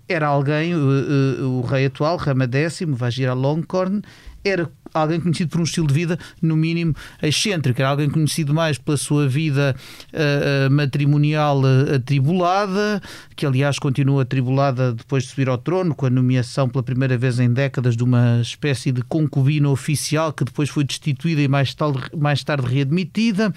era 0.08 0.28
alguém, 0.28 0.76
o, 0.76 0.92
eh, 0.92 1.42
o 1.44 1.62
rei 1.62 1.86
atual, 1.86 2.18
Rama 2.18 2.50
X, 2.52 2.82
Vajira 2.88 3.34
Longkorn, 3.34 4.02
era 4.44 4.70
alguém 4.94 5.20
conhecido 5.20 5.50
por 5.50 5.62
um 5.62 5.64
estilo 5.64 5.88
de 5.88 5.94
vida, 5.94 6.20
no 6.42 6.56
mínimo, 6.56 6.96
excêntrico. 7.22 7.82
Era 7.82 7.90
alguém 7.90 8.10
conhecido 8.10 8.54
mais 8.54 8.78
pela 8.78 8.98
sua 8.98 9.28
vida 9.28 9.76
uh, 10.14 10.72
matrimonial 10.72 11.62
uh, 11.62 11.96
atribulada, 11.96 13.02
que 13.36 13.46
aliás 13.46 13.80
continua 13.80 14.24
atribulada 14.24 14.94
depois 14.94 15.24
de 15.24 15.30
subir 15.30 15.50
ao 15.50 15.58
trono, 15.58 15.96
com 15.96 16.06
a 16.06 16.10
nomeação 16.10 16.68
pela 16.68 16.84
primeira 16.84 17.18
vez 17.18 17.40
em 17.40 17.52
décadas 17.52 17.96
de 17.96 18.04
uma 18.04 18.40
espécie 18.42 18.92
de 18.92 19.02
concubina 19.02 19.70
oficial 19.70 20.34
que 20.34 20.44
depois 20.44 20.70
foi 20.70 20.84
destituída 20.84 21.42
e 21.42 21.48
mais 21.48 21.74
tarde, 21.74 22.02
mais 22.18 22.44
tarde 22.44 22.68
readmitida, 22.68 23.54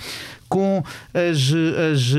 com 0.48 0.84
as, 1.14 1.50
as 1.92 2.14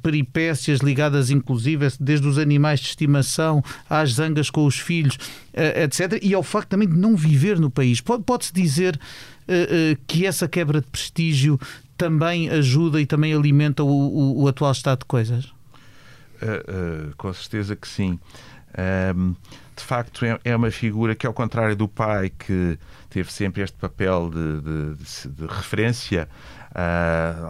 peripécias 0.00 0.78
ligadas, 0.78 1.28
inclusive, 1.28 1.88
desde 1.98 2.26
os 2.28 2.38
animais 2.38 2.78
de 2.78 2.86
estimação 2.86 3.64
às 3.90 4.12
zangas 4.12 4.48
com 4.48 4.64
os 4.64 4.78
filhos, 4.78 5.18
etc. 5.52 6.20
E 6.22 6.34
ao 6.34 6.42
facto 6.42 6.68
também 6.68 6.88
de 6.88 6.96
não 6.96 7.16
viver 7.16 7.58
no 7.58 7.70
país. 7.70 8.00
Pode-se 8.44 8.52
dizer 8.52 8.96
uh, 8.96 9.92
uh, 9.92 9.98
que 10.06 10.26
essa 10.26 10.46
quebra 10.48 10.80
de 10.80 10.86
prestígio 10.86 11.58
também 11.96 12.50
ajuda 12.50 13.00
e 13.00 13.06
também 13.06 13.32
alimenta 13.32 13.82
o, 13.82 13.88
o, 13.88 14.42
o 14.42 14.48
atual 14.48 14.72
estado 14.72 15.00
de 15.00 15.04
coisas? 15.06 15.46
Uh, 16.42 17.14
com 17.16 17.32
certeza 17.32 17.76
que 17.76 17.88
sim. 17.88 18.18
Um, 19.16 19.34
de 19.76 19.82
facto, 19.82 20.24
é, 20.24 20.38
é, 20.44 20.54
uma 20.56 20.70
figura 20.70 21.14
que, 21.14 21.26
ao 21.26 21.32
contrário 21.32 21.74
do 21.74 21.88
pai, 21.88 22.30
que 22.30 22.78
teve 23.08 23.32
sempre 23.32 23.62
este 23.62 23.76
papel 23.76 24.30
de, 24.30 24.60
de, 24.60 24.94
de, 24.94 25.28
de 25.28 25.46
referência, 25.46 26.28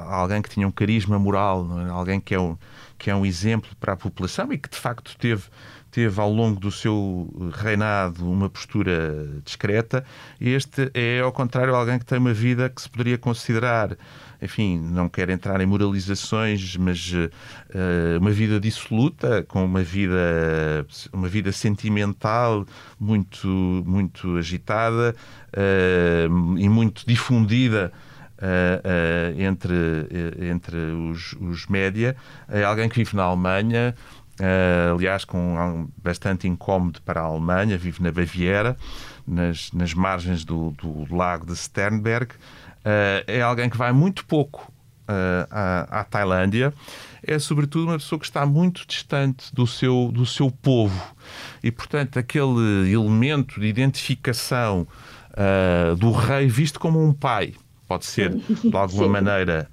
alguém 0.09 0.41
que 0.43 0.51
tinha 0.51 0.67
um 0.69 0.71
carisma 0.71 1.19
moral, 1.19 1.67
é? 1.81 1.91
alguém 1.91 2.21
que 2.21 2.35
é, 2.35 2.41
um, 2.41 2.57
que 2.99 3.11
é 3.11 3.17
um 3.17 3.27
exemplo 3.27 3.71
para 3.81 3.95
a 3.95 3.97
população 3.97 4.53
e 4.53 4.59
que, 4.59 4.69
de 4.69 4.77
facto, 4.77 5.17
teve 5.19 5.45
teve 5.95 6.21
ao 6.21 6.29
longo 6.29 6.59
do 6.59 6.73
seu 6.73 7.33
reinado 7.53 8.29
uma 8.29 8.51
postura 8.51 9.29
discreta. 9.45 10.05
Este 10.41 10.91
é, 10.93 11.21
ao 11.21 11.31
contrário, 11.31 11.73
alguém 11.73 12.01
que 12.01 12.05
tem 12.05 12.19
uma 12.19 12.35
vida 12.35 12.69
que 12.69 12.83
se 12.83 12.91
poderia 12.91 13.17
considerar, 13.17 13.97
enfim, 14.43 14.77
não 14.77 15.09
quero 15.09 15.31
entrar 15.31 15.61
em 15.61 15.67
moralizações, 15.67 16.77
mas 16.77 17.13
uh, 17.13 18.19
uma 18.21 18.33
vida 18.33 18.59
dissoluta, 18.59 19.45
com 19.45 19.65
uma 19.65 19.85
vida, 19.85 20.85
uma 21.13 21.29
vida 21.29 21.53
sentimental 21.53 22.67
muito, 22.99 23.47
muito 23.87 24.37
agitada 24.37 25.15
uh, 25.57 26.59
e 26.59 26.69
muito 26.69 27.07
difundida. 27.07 27.93
Uh, 28.35 29.39
uh, 29.39 29.41
entre, 29.41 29.73
uh, 29.73 30.45
entre 30.45 30.77
os, 30.77 31.35
os 31.41 31.67
média, 31.69 32.17
alguém 32.67 32.89
que 32.89 32.97
vive 32.97 33.17
na 33.17 33.23
Alemanha, 33.23 33.95
Uh, 34.41 34.95
aliás, 34.95 35.25
com 35.25 35.57
um, 35.57 35.89
bastante 36.03 36.49
incómodo 36.49 37.01
para 37.03 37.21
a 37.21 37.25
Alemanha, 37.25 37.79
vive 37.79 38.03
na 38.03 38.11
Baviera, 38.11 38.77
nas, 39.27 39.71
nas 39.73 39.95
margens 39.95 40.45
do, 40.45 40.73
do 40.73 41.15
lago 41.15 41.47
de 41.47 41.57
Sternberg. 41.57 42.33
Uh, 42.33 43.23
é 43.27 43.41
alguém 43.41 43.71
que 43.71 43.77
vai 43.77 43.93
muito 43.93 44.25
pouco 44.25 44.73
uh, 45.09 45.47
à, 45.51 46.01
à, 46.01 46.05
Tailândia. 46.05 46.75
É, 47.23 47.39
sobretudo, 47.39 47.87
uma 47.87 47.99
pessoa 47.99 48.19
que 48.19 48.27
está 48.27 48.45
muito 48.45 48.85
distante 48.87 49.55
do 49.55 49.67
seu, 49.69 50.11
do 50.13 50.27
seu 50.27 50.51
povo. 50.51 51.15
E, 51.63 51.71
portanto, 51.71 52.19
aquele 52.19 52.93
elemento 52.93 53.61
de 53.61 53.67
identificação 53.67 54.87
do 55.99 56.13
rei 56.13 56.47
visto 56.47 56.79
como 56.79 57.03
um 57.03 57.13
pai, 57.13 57.55
pode 57.89 58.05
ser, 58.05 58.35
de 58.35 58.71
alguma 58.77 59.09
maneira, 59.09 59.69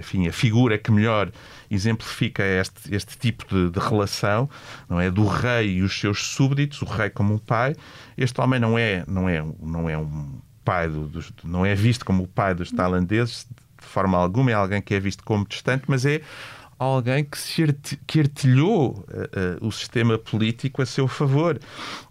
enfim, 0.00 0.26
a 0.26 0.32
figura 0.32 0.76
que 0.76 0.90
melhor 0.90 1.30
exemplifica 1.70 2.42
este, 2.42 2.94
este 2.94 3.16
tipo 3.16 3.44
de, 3.48 3.70
de, 3.70 3.78
relação, 3.78 4.50
não 4.88 5.00
é 5.00 5.10
do 5.10 5.26
rei 5.26 5.76
e 5.76 5.82
os 5.82 5.98
seus 5.98 6.26
súbditos, 6.26 6.82
o 6.82 6.84
rei 6.84 7.10
como 7.10 7.34
um 7.34 7.38
pai. 7.38 7.76
Este 8.16 8.40
homem 8.40 8.58
não 8.58 8.78
é 8.78 9.04
não 9.06 9.28
é 9.28 9.44
não 9.62 9.88
é 9.88 9.96
um 9.96 10.40
pai 10.64 10.88
do, 10.88 11.06
dos, 11.06 11.32
não 11.44 11.64
é 11.64 11.74
visto 11.74 12.04
como 12.04 12.24
o 12.24 12.26
pai 12.26 12.54
dos 12.54 12.70
tailandeses 12.70 13.46
de 13.80 13.86
forma 13.86 14.18
alguma, 14.18 14.50
é 14.50 14.54
alguém 14.54 14.82
que 14.82 14.94
é 14.94 15.00
visto 15.00 15.24
como 15.24 15.46
distante, 15.46 15.84
mas 15.88 16.04
é 16.04 16.20
alguém 16.84 17.24
que, 17.24 17.38
se 17.38 17.62
que 18.06 18.20
artilhou 18.20 19.04
uh, 19.08 19.64
uh, 19.64 19.66
o 19.66 19.70
sistema 19.70 20.16
político 20.16 20.80
a 20.80 20.86
seu 20.86 21.06
favor. 21.06 21.58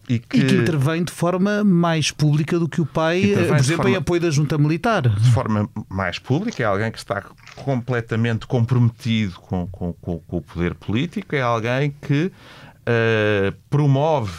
E 0.07 0.19
que... 0.19 0.37
e 0.37 0.45
que, 0.45 0.55
intervém 0.55 1.03
de 1.03 1.11
forma 1.11 1.63
mais 1.63 2.11
pública 2.11 2.57
do 2.57 2.67
que 2.67 2.81
o 2.81 2.85
pai, 2.85 3.21
por 3.21 3.57
exemplo, 3.57 3.83
forma, 3.83 3.89
em 3.89 3.95
apoio 3.95 4.21
da 4.21 4.29
junta 4.29 4.57
militar. 4.57 5.07
De 5.07 5.31
forma 5.31 5.69
mais 5.87 6.17
pública, 6.19 6.63
é 6.63 6.65
alguém 6.65 6.91
que 6.91 6.97
está 6.97 7.23
completamente 7.55 8.47
comprometido 8.47 9.39
com, 9.39 9.67
com, 9.67 9.93
com, 9.93 10.19
com 10.19 10.37
o 10.37 10.41
poder 10.41 10.73
político, 10.75 11.35
é 11.35 11.41
alguém 11.41 11.93
que 12.01 12.25
uh, 12.25 13.53
promove 13.69 14.33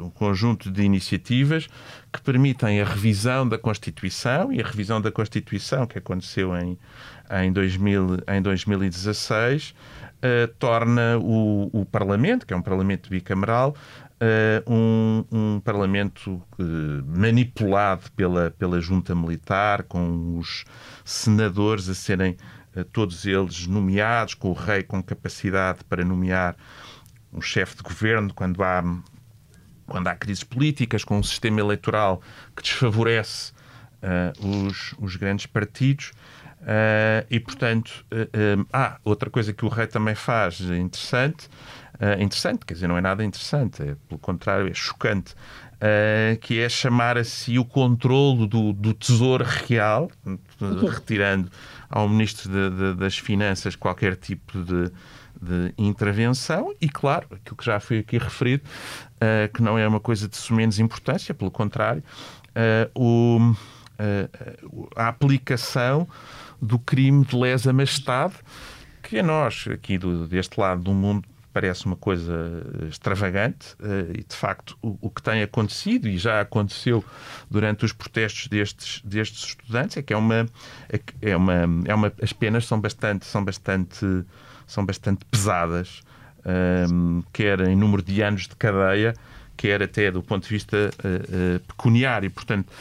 um 0.00 0.10
conjunto 0.10 0.70
de 0.70 0.82
iniciativas 0.82 1.68
que 2.12 2.20
permitem 2.20 2.80
a 2.80 2.84
revisão 2.84 3.48
da 3.48 3.58
Constituição 3.58 4.52
e 4.52 4.60
a 4.60 4.64
revisão 4.64 5.00
da 5.00 5.10
Constituição 5.10 5.86
que 5.86 5.98
aconteceu 5.98 6.56
em 6.56 6.78
em, 7.30 7.52
2000, 7.52 8.18
em 8.28 8.42
2016, 8.42 9.70
uh, 9.70 9.74
eh, 10.22 10.46
torna 10.58 11.18
o, 11.18 11.70
o, 11.72 11.84
Parlamento, 11.84 12.46
que 12.46 12.52
é 12.52 12.56
um 12.56 12.62
Parlamento 12.62 13.08
bicameral, 13.10 13.74
uh, 14.20 14.72
um, 14.72 15.24
um, 15.30 15.60
Parlamento 15.60 16.42
uh, 16.58 17.18
manipulado 17.18 18.10
pela, 18.12 18.50
pela 18.50 18.80
junta 18.80 19.14
militar, 19.14 19.84
com 19.84 20.38
os 20.38 20.64
senadores 21.04 21.88
a 21.88 21.94
serem 21.94 22.36
todos 22.90 23.24
eles 23.24 23.68
nomeados, 23.68 24.34
com 24.34 24.50
o 24.50 24.52
rei 24.52 24.82
com 24.82 25.00
capacidade 25.00 25.84
para 25.84 26.04
nomear 26.04 26.56
um 27.34 27.40
chefe 27.40 27.76
de 27.76 27.82
governo 27.82 28.32
quando 28.32 28.62
há 28.62 28.82
quando 29.86 30.08
há 30.08 30.14
crises 30.14 30.44
políticas, 30.44 31.04
com 31.04 31.18
um 31.18 31.22
sistema 31.22 31.60
eleitoral 31.60 32.22
que 32.56 32.62
desfavorece 32.62 33.52
uh, 34.02 34.66
os, 34.66 34.94
os, 34.98 35.16
grandes 35.16 35.46
partidos. 35.46 36.12
Uh, 36.62 37.26
e, 37.30 37.38
portanto, 37.38 38.04
uh, 38.10 38.66
ah, 38.72 38.96
outra 39.04 39.28
coisa 39.28 39.52
que 39.52 39.64
o 39.64 39.68
rei 39.68 39.86
também 39.86 40.14
faz 40.14 40.60
interessante, 40.60 41.48
uh, 42.00 42.20
interessante, 42.22 42.64
quer 42.64 42.74
dizer, 42.74 42.88
não 42.88 42.96
é 42.96 43.02
nada 43.02 43.22
interessante, 43.22 43.82
é, 43.82 43.96
pelo 44.08 44.18
contrário, 44.18 44.68
é 44.68 44.74
chocante, 44.74 45.34
que 46.40 46.60
é 46.60 46.68
chamar 46.70 47.18
a 47.18 47.24
si 47.24 47.58
o 47.58 47.64
controle 47.64 48.48
do, 48.48 48.72
do 48.72 48.94
tesouro 48.94 49.44
real, 49.44 50.10
retirando 50.90 51.50
ao 51.90 52.08
Ministro 52.08 52.50
de, 52.50 52.70
de, 52.70 52.94
das 52.94 53.18
Finanças 53.18 53.76
qualquer 53.76 54.16
tipo 54.16 54.62
de, 54.64 54.90
de 55.44 55.74
intervenção 55.76 56.74
e, 56.80 56.88
claro, 56.88 57.26
aquilo 57.30 57.56
que 57.56 57.64
já 57.64 57.78
foi 57.78 57.98
aqui 57.98 58.18
referido, 58.18 58.64
que 59.52 59.62
não 59.62 59.78
é 59.78 59.86
uma 59.86 60.00
coisa 60.00 60.28
de 60.28 60.52
menos 60.52 60.78
importância, 60.78 61.34
pelo 61.34 61.50
contrário, 61.50 62.02
o, 62.94 63.54
a 64.96 65.08
aplicação 65.08 66.06
do 66.60 66.78
crime 66.78 67.24
de 67.24 67.36
lesa 67.36 67.72
majestade, 67.72 68.34
que 69.02 69.18
a 69.18 69.22
nós, 69.22 69.66
aqui 69.70 69.98
do, 69.98 70.26
deste 70.26 70.58
lado 70.58 70.82
do 70.82 70.92
mundo, 70.92 71.26
parece 71.54 71.86
uma 71.86 71.94
coisa 71.94 72.34
extravagante 72.88 73.76
e, 74.12 74.24
de 74.24 74.34
facto, 74.34 74.76
o, 74.82 74.98
o, 75.00 75.08
que 75.08 75.22
tem 75.22 75.40
acontecido 75.40 76.08
e 76.08 76.18
já 76.18 76.40
aconteceu 76.40 77.02
durante 77.48 77.84
os 77.84 77.92
protestos 77.92 78.48
destes, 78.48 79.00
destes 79.04 79.44
estudantes 79.44 79.96
é 79.96 80.02
que 80.02 80.12
é 80.12 80.16
uma, 80.16 80.46
é 81.22 81.36
uma, 81.36 81.54
é 81.86 81.94
uma, 81.94 82.12
as 82.20 82.32
penas 82.32 82.66
são 82.66 82.80
bastante, 82.80 83.24
são 83.24 83.44
bastante, 83.44 84.04
são 84.66 84.84
bastante 84.84 85.24
pesadas, 85.30 86.02
um, 86.44 86.50
ehm, 86.50 87.22
quer 87.32 87.60
em 87.60 87.76
número 87.76 88.02
de 88.02 88.22
anos 88.22 88.48
de 88.48 88.56
cadeia, 88.56 89.14
quer 89.56 89.82
até 89.82 90.10
do 90.10 90.22
ponto 90.22 90.44
de 90.44 90.50
vista 90.50 90.76
uh, 90.76 91.56
uh, 91.56 91.60
pecuniário. 91.60 92.30
Portanto, 92.30 92.72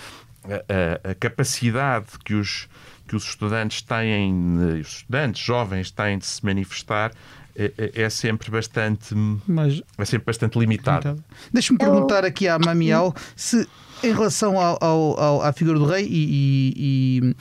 a, 0.44 1.08
a, 1.08 1.12
a 1.12 1.16
capacidade 1.16 2.08
que 2.24 2.34
os, 2.34 2.68
que 3.08 3.16
os 3.16 3.24
estudantes 3.24 3.82
têm, 3.82 4.80
os 4.82 4.98
estudantes 4.98 5.42
jovens 5.42 5.92
têm 5.92 6.18
de 6.18 6.26
se 6.26 6.44
manifestar 6.44 7.12
é, 7.56 7.92
é, 7.94 8.10
sempre 8.10 8.50
bastante 8.50 9.14
Mas, 9.48 9.82
é 9.98 10.06
sempre 10.06 10.26
bastante 10.26 10.58
limitado. 10.58 11.24
Deixa-me 11.52 11.78
perguntar 11.78 12.26
aqui 12.26 12.48
à 12.48 12.58
Mamial 12.58 13.14
se 13.36 13.68
em 14.04 14.12
relação 14.12 14.60
ao, 14.60 14.78
ao, 14.82 15.20
ao, 15.20 15.42
à 15.44 15.54
figura 15.54 15.78
do 15.78 15.86
rei 15.86 16.06
e, 16.06 16.10
e, 16.10 16.74
e 16.78 17.36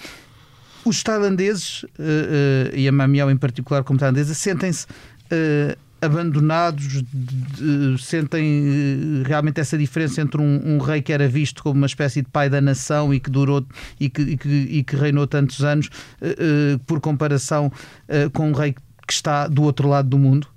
os 0.84 1.02
tailandeses 1.02 1.82
uh, 1.82 1.86
uh, 1.86 2.76
e 2.76 2.88
a 2.88 2.92
Mamial 2.92 3.30
em 3.30 3.36
particular 3.36 3.84
como 3.84 3.98
tailandesa 3.98 4.34
sentem-se 4.34 4.86
uh, 4.86 5.76
abandonados, 6.02 6.84
de, 6.84 7.02
de, 7.02 8.02
sentem 8.02 9.22
realmente 9.24 9.60
essa 9.60 9.78
diferença 9.78 10.20
entre 10.20 10.40
um, 10.40 10.74
um, 10.74 10.78
rei 10.78 11.00
que 11.00 11.12
era 11.12 11.28
visto 11.28 11.62
como 11.62 11.76
uma 11.76 11.86
espécie 11.86 12.22
de 12.22 12.28
pai 12.28 12.50
da 12.50 12.60
nação 12.60 13.14
e 13.14 13.20
que 13.20 13.30
durou 13.30 13.64
e 14.00 14.10
que, 14.10 14.22
e 14.22 14.36
que, 14.36 14.48
e 14.48 14.82
que 14.82 14.96
reinou 14.96 15.28
tantos 15.28 15.62
anos, 15.62 15.86
uh, 16.20 16.74
uh, 16.74 16.78
por 16.80 17.00
comparação 17.00 17.66
uh, 17.66 18.28
com 18.32 18.50
um 18.50 18.52
rei 18.52 18.74
que 19.06 19.12
está 19.12 19.46
do 19.46 19.62
outro 19.62 19.88
lado 19.88 20.08
do 20.08 20.18
mundo? 20.18 20.48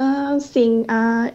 Uh, 0.00 0.38
sim, 0.38 0.82
uh, 0.82 1.34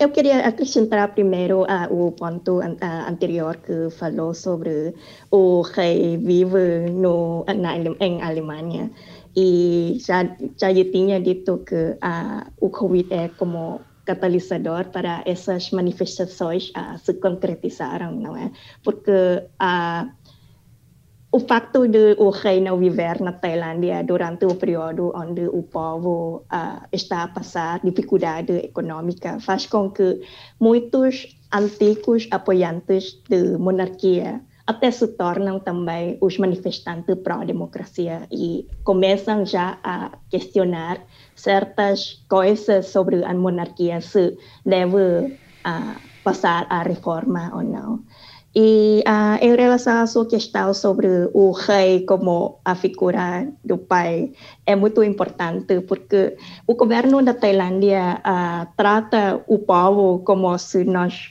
eu 0.00 0.10
queria 0.10 0.40
acrescentar 0.48 1.14
primeiro 1.14 1.62
uh, 1.62 1.86
o 1.88 2.10
ponto 2.10 2.58
anterior 3.06 3.56
que 3.58 3.90
falou 3.90 4.34
sobre 4.34 4.92
o 5.30 5.62
rei 5.62 6.16
vive 6.16 6.90
no, 6.90 7.44
na, 7.44 7.76
em 7.76 8.20
Alemanha. 8.20 8.90
E 9.36 9.98
já, 10.00 10.24
já 10.60 10.74
tinha 10.90 11.20
dito 11.20 11.58
que 11.58 11.96
o 12.60 12.68
Covid 12.68 13.06
é 13.14 13.28
como 13.28 13.80
catalisador 14.04 14.90
para 14.90 15.22
essas 15.24 15.70
manifestações 15.70 16.72
se 17.02 17.14
concretizaram, 17.14 18.16
não 18.16 18.36
é? 18.36 18.50
Porque 18.82 19.10
uh, 19.10 20.10
o 21.32 21.40
facto 21.40 21.88
de 21.88 22.14
o 22.18 22.28
rei 22.28 22.60
não 22.60 22.76
viver 22.78 23.18
na 23.20 23.32
Tailândia 23.32 24.04
durante 24.04 24.44
o 24.44 24.54
período 24.54 25.12
onde 25.14 25.48
o 25.48 25.62
povo 25.62 26.44
uh, 26.52 26.86
está 26.92 27.22
a 27.22 27.28
passar 27.28 27.80
dificuldade 27.80 28.52
econômica 28.52 29.40
faz 29.40 29.64
com 29.64 29.90
que 29.90 30.20
muitos 30.60 31.34
antigos 31.50 32.28
apoiantes 32.30 33.18
de 33.30 33.56
monarquia 33.56 34.42
até 34.66 34.90
se 34.90 35.08
tornam 35.08 35.58
também 35.58 36.18
os 36.20 36.38
manifestantes 36.38 37.16
pró-democracia 37.24 38.28
e 38.30 38.68
começam 38.84 39.44
já 39.44 39.78
a 39.82 40.12
questionar 40.30 41.00
certas 41.34 42.22
coisas 42.28 42.86
sobre 42.86 43.24
a 43.24 43.34
monarquia, 43.34 44.00
se 44.00 44.36
deve 44.64 45.36
uh, 45.66 45.96
passar 46.22 46.66
a 46.70 46.82
reforma 46.82 47.50
ou 47.54 47.62
não. 47.62 48.04
E 48.54 49.02
uh, 49.06 49.42
em 49.42 49.56
relação 49.56 50.02
à 50.02 50.06
sua 50.06 50.26
questão 50.26 50.74
sobre 50.74 51.08
o 51.32 51.52
rei 51.52 52.04
como 52.04 52.60
a 52.64 52.74
figura 52.74 53.48
do 53.64 53.78
pai, 53.78 54.32
é 54.66 54.76
muito 54.76 55.02
importante 55.02 55.80
porque 55.80 56.36
o 56.66 56.74
governo 56.74 57.22
da 57.22 57.32
Tailândia 57.32 58.20
uh, 58.20 58.66
trata 58.76 59.42
o 59.46 59.58
povo 59.58 60.18
como 60.18 60.56
se 60.58 60.84
nós 60.84 61.30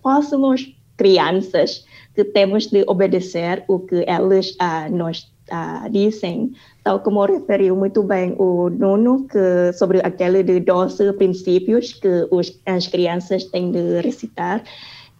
fôssemos 0.00 0.72
crianças 0.96 1.84
que 2.14 2.24
temos 2.24 2.68
de 2.68 2.84
obedecer 2.86 3.64
o 3.66 3.80
que 3.80 4.04
eles 4.08 4.56
uh, 4.62 4.90
nos 4.90 5.28
uh, 5.50 5.90
dizem, 5.90 6.52
tal 6.84 7.00
como 7.00 7.24
referiu 7.24 7.76
muito 7.76 8.02
bem 8.02 8.34
o 8.38 8.70
Nuno, 8.70 9.26
que 9.26 9.72
sobre 9.74 9.98
aquele 9.98 10.42
de 10.42 10.60
12 10.60 11.12
princípios 11.14 11.92
que 11.92 12.28
os, 12.30 12.58
as 12.64 12.86
crianças 12.86 13.44
têm 13.44 13.70
de 13.70 14.00
recitar. 14.00 14.62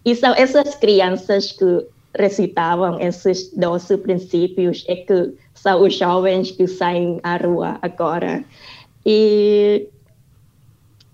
E 0.05 0.15
são 0.15 0.33
essas 0.33 0.75
crianças 0.75 1.51
que 1.51 1.85
recitavam 2.17 2.99
esses 2.99 3.51
12 3.55 3.97
princípios 3.97 4.83
é 4.87 4.95
que 4.95 5.33
são 5.53 5.83
os 5.83 5.95
jovens 5.95 6.51
que 6.51 6.67
saem 6.67 7.19
à 7.23 7.37
rua 7.37 7.77
agora. 7.81 8.43
E 9.05 9.87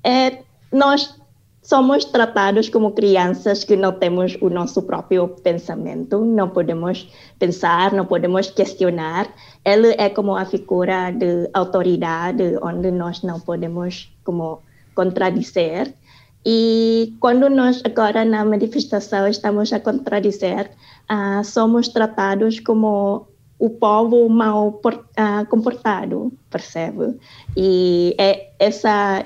é, 0.03 0.39
nós 0.71 1.15
somos 1.61 2.03
tratados 2.03 2.67
como 2.69 2.91
crianças 2.91 3.63
que 3.63 3.75
não 3.75 3.93
temos 3.93 4.37
o 4.41 4.49
nosso 4.49 4.81
próprio 4.83 5.29
pensamento, 5.29 6.19
não 6.19 6.49
podemos 6.49 7.09
pensar, 7.39 7.93
não 7.93 8.05
podemos 8.05 8.49
questionar. 8.49 9.33
Ele 9.63 9.95
é 9.97 10.09
como 10.09 10.35
a 10.35 10.45
figura 10.45 11.11
de 11.11 11.49
autoridade, 11.53 12.57
onde 12.61 12.91
nós 12.91 13.21
não 13.23 13.39
podemos 13.39 14.13
como 14.25 14.61
contradizer. 14.93 15.93
E 16.45 17.15
quando 17.19 17.49
nós 17.49 17.81
agora 17.85 18.25
na 18.25 18.43
manifestação 18.43 19.27
estamos 19.27 19.71
a 19.71 19.79
contradizer, 19.79 20.71
uh, 21.09 21.43
somos 21.43 21.87
tratados 21.87 22.59
como 22.59 23.27
o 23.57 23.69
povo 23.69 24.27
mal 24.27 24.81
uh, 24.85 25.45
comportado, 25.49 26.33
percebe? 26.49 27.17
E 27.55 28.13
é 28.17 28.51
essa 28.59 29.25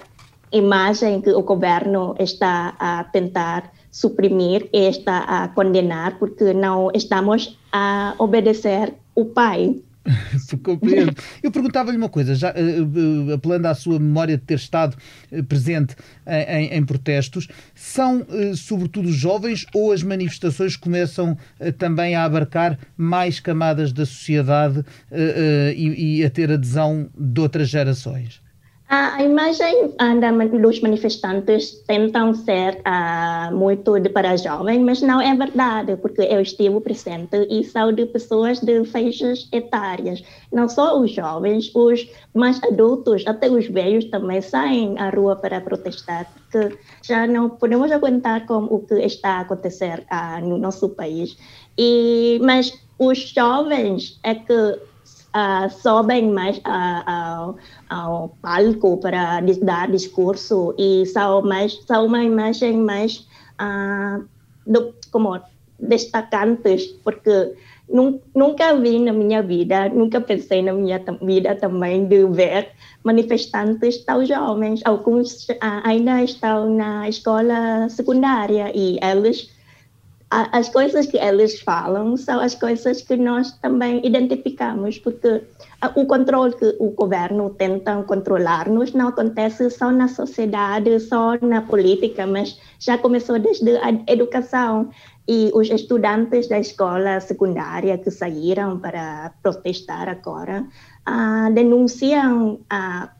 imagem 0.51 1.21
que 1.21 1.31
o 1.31 1.41
governo 1.41 2.15
está 2.19 2.75
a 2.79 3.03
tentar 3.05 3.71
suprimir 3.91 4.69
e 4.71 4.87
está 4.87 5.19
a 5.19 5.47
condenar 5.47 6.19
porque 6.19 6.53
não 6.53 6.91
estamos 6.93 7.57
a 7.71 8.13
obedecer 8.19 8.93
o 9.15 9.25
pai. 9.25 9.81
Compreendo. 10.63 11.15
Eu 11.41 11.51
perguntava-lhe 11.51 11.97
uma 11.97 12.09
coisa, 12.09 12.35
já 12.35 12.51
uh, 12.51 13.33
apelando 13.33 13.67
à 13.67 13.75
sua 13.75 13.99
memória 13.99 14.37
de 14.37 14.43
ter 14.43 14.55
estado 14.55 14.97
uh, 15.31 15.43
presente 15.43 15.95
em, 16.25 16.73
em, 16.73 16.85
protestos, 16.85 17.47
são 17.73 18.25
sobretudo 18.55 19.11
jovens 19.11 19.65
ou 19.73 19.91
as 19.91 20.03
manifestações 20.03 20.75
começam 20.75 21.37
também 21.77 22.15
a 22.15 22.23
abarcar 22.23 22.77
mais 22.97 23.39
camadas 23.39 23.93
da 23.93 24.05
sociedade 24.05 24.83
e, 25.75 26.19
e 26.19 26.25
a 26.25 26.29
ter 26.29 26.51
adesão 26.51 27.09
de 27.17 27.39
outras 27.39 27.69
gerações? 27.69 28.41
A 28.89 29.21
imagem 29.21 29.87
uh, 29.87 30.61
dos 30.61 30.79
manifestantes 30.79 31.83
tentam 31.85 32.33
ser 32.33 32.81
uh, 32.87 33.53
muito 33.53 33.99
de 33.99 34.07
para 34.07 34.37
jovens, 34.37 34.79
mas 34.81 35.01
não 35.01 35.19
é 35.19 35.35
verdade, 35.35 35.97
porque 35.97 36.21
eu 36.21 36.39
estive 36.39 36.79
presente 36.79 37.35
e 37.49 37.65
são 37.65 37.91
de 37.91 38.05
pessoas 38.05 38.61
de 38.61 38.85
faixas 38.85 39.49
etárias. 39.51 40.23
Não 40.53 40.69
só 40.69 40.97
os 41.01 41.11
jovens, 41.11 41.69
os 41.75 42.09
mais 42.33 42.63
adultos, 42.63 43.27
até 43.27 43.49
os 43.49 43.67
velhos 43.67 44.05
também 44.05 44.41
saem 44.41 44.97
à 44.97 45.09
rua 45.09 45.35
para 45.35 45.59
protestar, 45.59 46.25
porque 46.33 46.77
já 47.03 47.27
não 47.27 47.49
podemos 47.49 47.91
aguentar 47.91 48.45
com 48.45 48.63
o 48.73 48.79
que 48.79 48.95
está 49.01 49.31
a 49.31 49.39
acontecer 49.41 50.05
uh, 50.09 50.39
no 50.47 50.57
nosso 50.57 50.87
país. 50.87 51.37
E, 51.77 52.39
mas 52.41 52.71
os 52.97 53.19
jovens 53.19 54.17
é 54.23 54.33
que 54.33 54.79
uh, 55.37 55.69
sobem 55.69 56.31
mais 56.31 56.59
ao, 56.63 57.57
ao, 57.89 58.29
palco 58.41 58.97
para 58.97 59.41
dar 59.61 59.91
discurso 59.91 60.73
e 60.77 61.05
são, 61.05 61.43
mais, 61.43 61.73
são 61.85 62.07
uma 62.07 62.23
imagem 62.23 62.77
mais 62.77 63.27
do, 64.65 64.93
como 65.11 65.39
destacantes, 65.79 66.87
porque 67.03 67.53
nunca 68.35 68.75
vi 68.75 68.99
na 68.99 69.13
minha 69.13 69.41
vida, 69.41 69.89
nunca 69.89 70.19
pensei 70.19 70.61
na 70.61 70.73
minha 70.73 71.01
vida 71.21 71.55
também 71.55 72.05
de 72.05 72.25
ver 72.25 72.69
manifestantes 73.03 74.03
tão 74.03 74.25
jovens. 74.25 74.81
Alguns 74.83 75.47
ainda 75.61 76.21
estão 76.23 76.69
na 76.75 77.07
escola 77.07 77.87
secundária 77.89 78.71
e 78.75 78.99
eles 79.01 79.49
as 80.29 80.67
coisas 80.67 81.05
que 81.05 81.17
eles 81.17 81.61
falam 81.61 82.17
são 82.17 82.39
as 82.41 82.53
coisas 82.53 83.01
que 83.01 83.15
nós 83.15 83.53
também 83.61 84.05
identificamos, 84.05 84.99
porque 84.99 85.41
o 85.95 86.05
controle 86.05 86.53
que 86.53 86.75
o 86.79 86.89
governo 86.91 87.49
tenta 87.51 88.03
controlar-nos 88.03 88.93
não 88.93 89.07
acontece 89.07 89.69
só 89.69 89.89
na 89.89 90.09
sociedade, 90.09 90.99
só 90.99 91.37
na 91.41 91.61
política, 91.61 92.27
mas 92.27 92.59
já 92.77 92.97
começou 92.97 93.39
desde 93.39 93.77
a 93.77 93.89
educação. 94.11 94.89
E 95.29 95.51
os 95.53 95.69
estudantes 95.69 96.47
da 96.47 96.59
escola 96.59 97.19
secundária 97.19 97.97
que 97.97 98.09
saíram 98.09 98.79
para 98.79 99.33
protestar 99.41 100.07
agora 100.07 100.65
uh, 101.07 101.53
denunciam 101.53 102.53
uh, 102.71 103.16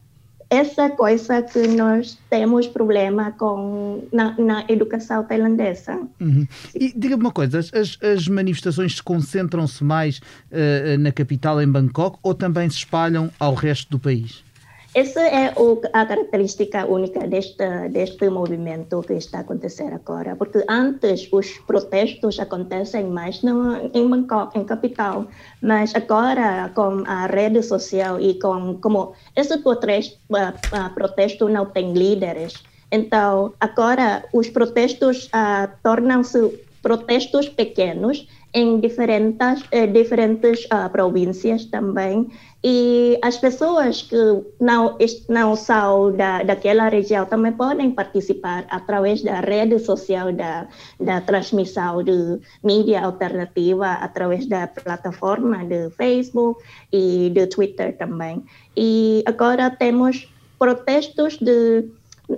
essa 0.49 0.89
coisa 0.89 1.41
que 1.41 1.67
nós 1.67 2.17
temos 2.29 2.67
problema 2.67 3.31
com 3.31 4.07
na, 4.11 4.35
na 4.37 4.65
educação 4.69 5.23
tailandesa. 5.23 5.99
Uhum. 6.19 6.47
E 6.73 6.93
diga-me 6.97 7.23
uma 7.23 7.31
coisa, 7.31 7.59
as, 7.59 7.97
as 8.01 8.27
manifestações 8.27 9.01
concentram-se 9.01 9.83
mais 9.83 10.19
uh, 10.19 10.97
na 10.99 11.11
capital, 11.11 11.61
em 11.61 11.67
Bangkok, 11.67 12.19
ou 12.23 12.33
também 12.33 12.69
se 12.69 12.77
espalham 12.77 13.29
ao 13.39 13.53
resto 13.53 13.89
do 13.91 13.99
país? 13.99 14.46
Essa 14.95 15.21
é 15.21 15.53
o, 15.57 15.79
a 15.93 16.05
característica 16.05 16.85
única 16.85 17.27
deste, 17.27 17.89
deste 17.91 18.29
movimento 18.29 19.01
que 19.01 19.13
está 19.13 19.39
a 19.39 19.41
acontecer 19.41 19.93
agora, 19.93 20.35
porque 20.35 20.63
antes 20.67 21.27
os 21.31 21.59
protestos 21.67 22.39
acontecem 22.39 23.05
mais 23.05 23.43
no, 23.43 23.91
em 23.93 24.09
Bangkok, 24.09 24.57
em 24.57 24.63
capital, 24.63 25.27
mas 25.61 25.93
agora 25.93 26.71
com 26.73 27.03
a 27.05 27.27
rede 27.27 27.61
social 27.61 28.19
e 28.19 28.39
com 28.39 28.77
como 28.81 29.13
esse 29.35 29.57
protesto, 29.59 30.17
uh, 30.31 30.93
protesto 30.95 31.47
não 31.49 31.65
tem 31.65 31.93
líderes, 31.93 32.63
então 32.91 33.53
agora 33.59 34.23
os 34.33 34.49
protestos 34.49 35.25
uh, 35.27 35.69
tornam-se 35.83 36.65
protestos 36.81 37.49
pequenos 37.49 38.27
em 38.53 38.79
diferentes, 38.79 39.63
eh, 39.71 39.87
diferentes 39.87 40.65
uh, 40.65 40.89
províncias 40.89 41.65
também. 41.65 42.27
E 42.69 43.17
as 43.21 43.37
pessoas 43.37 44.01
que 44.01 44.17
não, 44.59 44.97
não 45.29 45.55
são 45.55 46.11
da, 46.11 46.43
daquela 46.43 46.89
região 46.89 47.25
também 47.25 47.53
podem 47.53 47.91
participar 47.91 48.65
através 48.69 49.23
da 49.23 49.39
rede 49.39 49.79
social 49.79 50.33
da, 50.33 50.67
da 50.99 51.21
transmissão 51.21 52.03
de 52.03 52.41
mídia 52.61 53.05
alternativa, 53.05 53.93
através 53.93 54.45
da 54.47 54.67
plataforma 54.67 55.63
de 55.63 55.89
Facebook 55.91 56.61
e 56.91 57.29
de 57.29 57.47
Twitter 57.47 57.95
também. 57.95 58.43
E 58.75 59.23
agora 59.25 59.69
temos 59.69 60.27
protestos 60.59 61.37
de, 61.37 61.87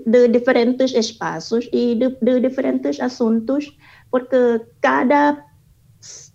de 0.05 0.27
diferentes 0.27 0.93
espaços 0.93 1.67
e 1.73 1.95
de, 1.95 2.09
de 2.21 2.39
diferentes 2.39 2.99
assuntos, 2.99 3.75
porque 4.11 4.61
cada 4.79 5.48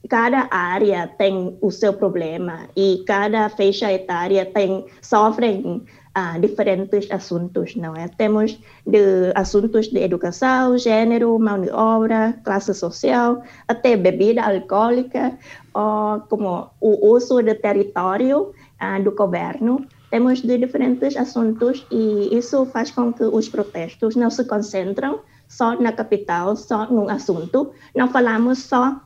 cada 0.08 0.48
área 0.50 1.08
tem 1.18 1.56
o 1.60 1.70
seu 1.70 1.92
problema 1.92 2.68
e 2.76 3.02
cada 3.06 3.48
faixa 3.48 3.90
etária 3.92 4.44
tem 4.44 4.84
sofrem 5.00 5.82
ah, 6.14 6.38
diferentes 6.38 7.10
assuntos, 7.10 7.74
não 7.74 7.96
é? 7.96 8.06
Temos 8.06 8.58
de 8.86 9.32
assuntos 9.34 9.88
de 9.88 9.98
educação, 9.98 10.78
gênero, 10.78 11.36
mão 11.38 11.60
de 11.60 11.70
obra, 11.70 12.34
classe 12.44 12.72
social, 12.72 13.42
até 13.66 13.96
bebida 13.96 14.42
alcoólica, 14.42 15.36
ou 15.72 16.20
como 16.28 16.70
o 16.80 17.08
uso 17.08 17.42
do 17.42 17.54
território 17.54 18.52
ah, 18.78 19.00
do 19.00 19.12
governo. 19.12 19.84
Temos 20.10 20.40
de 20.42 20.56
diferentes 20.58 21.16
assuntos 21.16 21.84
e 21.90 22.36
isso 22.36 22.64
faz 22.66 22.92
com 22.92 23.12
que 23.12 23.24
os 23.24 23.48
protestos 23.48 24.14
não 24.14 24.30
se 24.30 24.44
concentram 24.44 25.18
só 25.48 25.74
na 25.80 25.90
capital, 25.90 26.54
só 26.54 26.86
num 26.86 27.08
assunto. 27.08 27.72
Não 27.96 28.08
falamos 28.08 28.60
só 28.60 29.00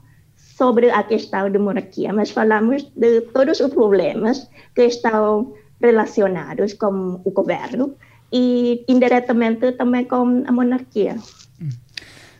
sobre 0.59 0.91
a 0.91 1.05
questão 1.05 1.49
de 1.49 1.59
monarquia, 1.59 2.13
mas 2.13 2.33
falamos 2.33 2.83
de 2.97 3.21
todos 3.33 3.61
os 3.61 3.71
problemas 3.71 4.51
que 4.75 4.87
estão 4.87 5.55
relacionados 5.81 6.75
com 6.75 7.21
o 7.25 7.31
governo 7.31 7.95
e 8.33 8.85
indiretamente 8.89 9.73
também 9.73 10.05
com 10.05 10.43
a 10.45 10.53
monarquia. 10.53 11.15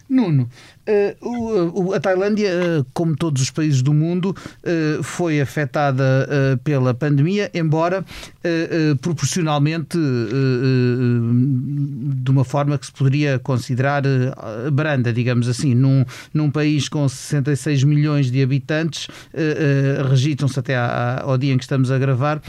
Nuno, 0.09 0.43
uh, 0.43 0.49
a 1.95 2.01
Tailândia, 2.01 2.51
uh, 2.51 2.87
como 2.93 3.17
todos 3.17 3.43
os 3.43 3.51
países 3.51 3.83
do 3.83 3.93
mundo, 3.93 4.35
foi 5.03 5.41
afetada 5.41 6.29
pela 6.65 6.95
pandemia, 6.95 7.51
embora 7.55 8.05
proporcionalmente 9.01 9.99
de 12.23 12.31
uma 12.31 12.45
forma 12.45 12.79
que 12.79 12.87
se 12.87 12.93
poderia 12.93 13.39
considerar 13.39 14.03
branda, 14.73 15.13
digamos 15.13 15.49
assim. 15.49 15.75
Num, 15.75 16.05
num 16.33 16.51
país 16.51 16.89
com 16.89 17.09
66 17.09 17.85
milhões 17.85 18.31
de 18.31 18.43
habitantes, 18.43 19.09
registram-se 20.11 20.59
até 20.59 20.77
ao 20.77 21.37
dia 21.39 21.53
em 21.53 21.59
que 21.59 21.65
estamos 21.65 21.91
a 21.91 21.99
gravar 21.99 22.41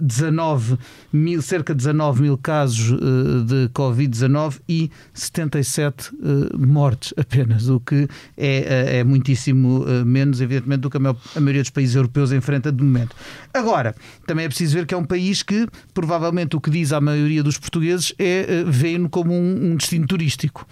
19 0.00 0.78
mil, 1.12 1.40
cerca 1.42 1.74
de 1.74 1.78
19 1.78 2.22
mil 2.22 2.38
casos 2.38 2.98
de 3.46 3.68
Covid-19 3.74 4.60
e 4.68 4.90
77 5.14 6.10
mortes 6.58 7.14
apenas, 7.16 7.68
o 7.68 7.80
que 7.80 8.08
é, 8.36 8.98
é 8.98 9.04
muitíssimo 9.04 9.84
menos, 10.04 10.40
evidentemente, 10.40 10.80
do 10.80 10.90
que 10.90 10.96
a, 10.96 11.00
maior, 11.00 11.16
a 11.34 11.40
maioria 11.40 11.62
dos 11.62 11.70
países 11.70 11.94
europeus 11.94 12.32
enfrenta 12.32 12.70
de 12.70 12.82
momento. 12.82 13.14
Agora, 13.52 13.94
também 14.26 14.44
é 14.44 14.48
preciso 14.48 14.74
ver 14.74 14.86
que 14.86 14.94
é 14.94 14.96
um 14.96 15.04
país 15.04 15.42
que, 15.42 15.66
provavelmente, 15.94 16.56
o 16.56 16.60
que 16.60 16.70
diz 16.70 16.92
a 16.92 17.00
maioria 17.00 17.42
dos 17.42 17.58
portugueses 17.58 18.14
é 18.18 18.64
vê-no 18.66 19.08
como 19.08 19.34
um 19.34 19.76
destino 19.76 20.06
turístico. 20.06 20.66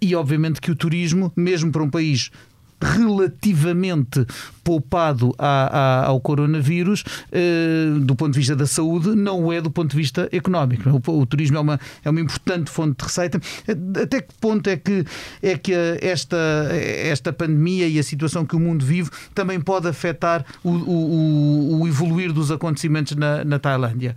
E, 0.00 0.14
obviamente, 0.14 0.60
que 0.60 0.70
o 0.70 0.76
turismo, 0.76 1.32
mesmo 1.36 1.70
para 1.70 1.82
um 1.82 1.90
país 1.90 2.30
relativamente 2.84 4.26
poupado 4.62 5.34
a, 5.38 6.02
a, 6.02 6.06
ao 6.06 6.20
coronavírus 6.20 7.04
eh, 7.32 7.98
do 8.00 8.14
ponto 8.14 8.32
de 8.32 8.38
vista 8.38 8.54
da 8.54 8.66
saúde, 8.66 9.14
não 9.14 9.52
é 9.52 9.60
do 9.60 9.70
ponto 9.70 9.90
de 9.90 9.96
vista 9.96 10.28
económico. 10.32 10.88
O, 10.90 11.20
o, 11.20 11.26
turismo 11.26 11.56
é 11.56 11.60
uma, 11.60 11.80
é 12.04 12.10
uma 12.10 12.20
importante 12.20 12.70
fonte 12.70 12.98
de 12.98 13.04
receita. 13.04 13.40
Até 14.02 14.20
que 14.20 14.34
ponto 14.40 14.68
é 14.68 14.76
que, 14.76 15.04
é 15.42 15.56
que 15.56 15.72
esta, 16.00 16.36
esta 16.72 17.32
pandemia 17.32 17.88
e 17.88 17.98
a 17.98 18.02
situação 18.02 18.44
que 18.44 18.56
o 18.56 18.60
mundo 18.60 18.84
vive 18.84 19.10
também 19.34 19.60
pode 19.60 19.88
afetar 19.88 20.44
o, 20.62 20.70
o, 20.70 21.80
o 21.80 21.88
evoluir 21.88 22.32
dos 22.32 22.50
acontecimentos 22.50 23.16
na, 23.16 23.44
na 23.44 23.58
Tailândia? 23.58 24.16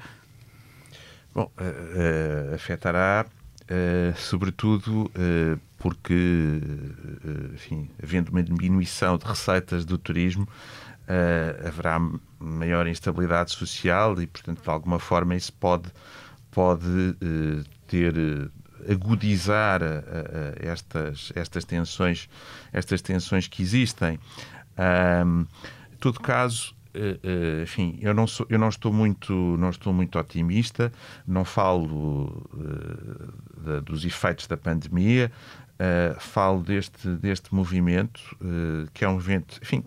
Bom, 1.34 1.52
uh, 1.60 2.52
uh, 2.52 2.56
afetará 2.56 3.26
uh, 3.26 4.18
sobretudo 4.18 5.12
porque, 5.78 6.62
eh, 7.24 7.54
enfim, 7.54 7.90
havendo 8.02 8.30
uma 8.32 8.42
diminuição 8.42 9.18
de 9.18 9.26
receitas 9.26 9.86
do 9.86 9.98
turismo, 9.98 10.48
uh, 11.08 11.68
haverá 11.68 12.00
maior 12.40 12.88
instabilidade 12.88 13.52
social 13.52 14.20
e, 14.22 14.28
portanto, 14.28 14.62
de 14.62 14.70
alguma 14.70 15.00
forma 15.00 15.36
isso 15.36 15.54
pode, 15.54 15.90
pode 16.52 16.86
uh, 16.86 17.64
ter 17.88 18.14
agudizar 18.90 19.82
uh, 19.82 19.86
estas, 20.60 21.32
estas 21.36 21.66
tensões 21.66 22.30
estas 22.72 23.02
tensões 23.02 23.48
que 23.48 23.62
existem. 23.62 24.20
Um, 24.78 25.42
em 25.92 25.98
todo 26.00 26.20
caso, 26.20 26.76
enfim, 27.62 27.98
eu 28.02 28.14
não, 28.14 28.26
sou, 28.26 28.46
eu 28.50 28.58
não 28.58 28.70
estou 28.70 28.92
muito, 28.92 29.34
não 29.34 29.70
estou 29.70 29.94
muito 29.94 30.18
otimista. 30.18 30.92
Não 31.28 31.44
falo 31.44 32.48
uh, 32.54 33.62
de, 33.62 33.82
dos 33.82 34.06
efeitos 34.06 34.48
da 34.48 34.58
pandemia. 34.58 35.32
Uh, 35.80 36.20
falo 36.20 36.64
deste, 36.64 37.08
deste 37.08 37.54
movimento, 37.54 38.20
uh, 38.42 38.90
que 38.96 39.06
é 39.06 39.08
um 39.08 39.14
movimento, 39.14 39.60
enfim, 39.62 39.84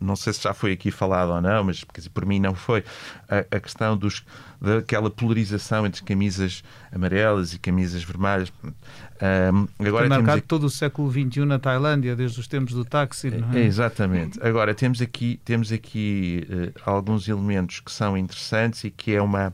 não 0.00 0.16
sei 0.16 0.32
se 0.32 0.42
já 0.42 0.54
foi 0.54 0.72
aqui 0.72 0.90
falado 0.90 1.30
ou 1.30 1.42
não, 1.42 1.64
mas 1.64 1.84
dizer, 1.94 2.08
por 2.08 2.24
mim 2.24 2.40
não 2.40 2.54
foi, 2.54 2.82
a, 3.28 3.56
a, 3.56 3.60
questão 3.60 3.98
dos, 3.98 4.24
daquela 4.58 5.10
polarização 5.10 5.84
entre 5.84 6.02
camisas 6.02 6.64
amarelas 6.90 7.52
e 7.52 7.58
camisas 7.58 8.02
vermelhas. 8.02 8.50
Um, 9.52 9.68
agora 9.86 10.08
Tem 10.08 10.16
marcado 10.16 10.38
aqui... 10.38 10.48
todo 10.48 10.64
o 10.64 10.70
século 10.70 11.10
XXI 11.10 11.44
na 11.44 11.58
Tailândia, 11.58 12.16
desde 12.16 12.40
os 12.40 12.48
tempos 12.48 12.72
do 12.72 12.84
táxi. 12.84 13.30
Não 13.30 13.52
é? 13.52 13.60
é 13.60 13.64
exatamente. 13.66 14.38
Agora, 14.42 14.74
temos 14.74 15.02
aqui, 15.02 15.38
temos 15.44 15.70
aqui 15.70 16.46
uh, 16.48 16.80
alguns 16.90 17.28
elementos 17.28 17.80
que 17.80 17.92
são 17.92 18.16
interessantes 18.16 18.84
e 18.84 18.90
que 18.90 19.14
é 19.14 19.20
uma 19.20 19.52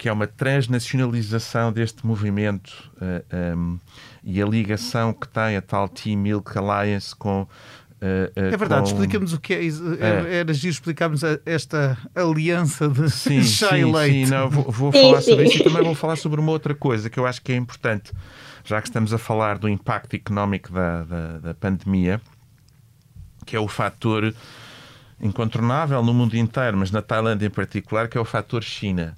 que 0.00 0.08
é 0.08 0.12
uma 0.14 0.26
transnacionalização 0.26 1.70
deste 1.70 2.06
movimento 2.06 2.90
uh, 2.96 3.54
um, 3.54 3.78
e 4.24 4.40
a 4.40 4.46
ligação 4.46 5.12
que 5.12 5.28
tem 5.28 5.58
a 5.58 5.60
tal 5.60 5.90
Team 5.90 6.16
Milk 6.16 6.56
Alliance 6.56 7.14
com. 7.14 7.42
Uh, 7.42 7.44
uh, 7.44 8.54
é 8.54 8.56
verdade, 8.56 8.84
com... 8.84 8.92
explica-nos 8.94 9.34
o 9.34 9.38
que 9.38 9.52
é. 9.52 9.60
é. 9.62 10.36
Era 10.38 10.54
giro 10.54 10.72
explicarmos 10.72 11.20
esta 11.44 11.98
aliança 12.14 12.88
de 12.88 13.10
sim, 13.10 13.42
chá 13.42 13.68
sim, 13.76 13.92
leite. 13.92 14.24
Sim, 14.24 14.30
não, 14.30 14.48
vou, 14.48 14.72
vou 14.72 14.90
falar 14.90 15.20
sobre 15.20 15.44
isso 15.44 15.58
e 15.58 15.64
também 15.64 15.82
vou 15.82 15.94
falar 15.94 16.16
sobre 16.16 16.40
uma 16.40 16.50
outra 16.50 16.74
coisa 16.74 17.10
que 17.10 17.20
eu 17.20 17.26
acho 17.26 17.42
que 17.42 17.52
é 17.52 17.56
importante, 17.56 18.10
já 18.64 18.80
que 18.80 18.88
estamos 18.88 19.12
a 19.12 19.18
falar 19.18 19.58
do 19.58 19.68
impacto 19.68 20.16
económico 20.16 20.72
da, 20.72 21.02
da, 21.04 21.38
da 21.40 21.54
pandemia, 21.54 22.22
que 23.44 23.54
é 23.54 23.60
o 23.60 23.68
fator 23.68 24.34
incontornável 25.20 26.02
no 26.02 26.14
mundo 26.14 26.38
inteiro, 26.38 26.78
mas 26.78 26.90
na 26.90 27.02
Tailândia 27.02 27.48
em 27.48 27.50
particular, 27.50 28.08
que 28.08 28.16
é 28.16 28.20
o 28.20 28.24
fator 28.24 28.62
China. 28.62 29.14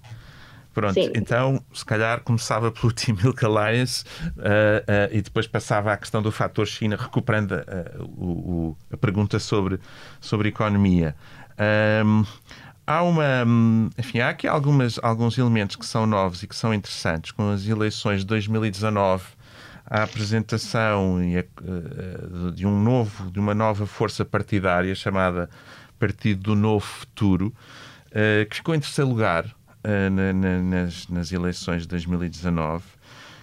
Pronto, 0.72 0.94
Sim. 0.94 1.10
então 1.14 1.62
se 1.72 1.84
calhar 1.84 2.20
começava 2.22 2.70
pelo 2.70 2.92
Team 2.92 3.16
Milk 3.22 3.44
Alliance 3.44 4.04
uh, 4.28 4.30
uh, 4.38 5.16
e 5.16 5.20
depois 5.20 5.46
passava 5.46 5.92
à 5.92 5.96
questão 5.96 6.22
do 6.22 6.32
fator 6.32 6.66
China, 6.66 6.96
recuperando 6.96 7.52
uh, 7.52 8.02
o, 8.02 8.26
o, 8.26 8.76
a 8.90 8.96
pergunta 8.96 9.38
sobre, 9.38 9.78
sobre 10.20 10.48
economia. 10.48 11.14
Um, 12.04 12.24
há 12.86 13.02
uma. 13.02 13.44
Enfim, 13.98 14.20
há 14.20 14.30
aqui 14.30 14.48
algumas, 14.48 14.98
alguns 15.02 15.36
elementos 15.36 15.76
que 15.76 15.84
são 15.84 16.06
novos 16.06 16.42
e 16.42 16.46
que 16.46 16.56
são 16.56 16.72
interessantes. 16.72 17.32
Com 17.32 17.50
as 17.50 17.66
eleições 17.66 18.20
de 18.20 18.26
2019, 18.26 19.24
a 19.84 20.02
apresentação 20.04 21.18
de 22.54 22.66
um 22.66 22.82
novo, 22.82 23.30
de 23.30 23.38
uma 23.38 23.54
nova 23.54 23.86
força 23.86 24.24
partidária 24.24 24.94
chamada 24.94 25.50
Partido 25.98 26.42
do 26.42 26.56
Novo 26.56 26.86
Futuro, 26.86 27.54
que 28.48 28.56
ficou 28.56 28.74
em 28.74 28.80
terceiro 28.80 29.10
lugar 29.10 29.54
na, 29.84 30.32
na, 30.32 30.62
nas, 30.62 31.08
nas 31.08 31.32
eleições 31.32 31.82
de 31.82 31.88
2019, 31.88 32.84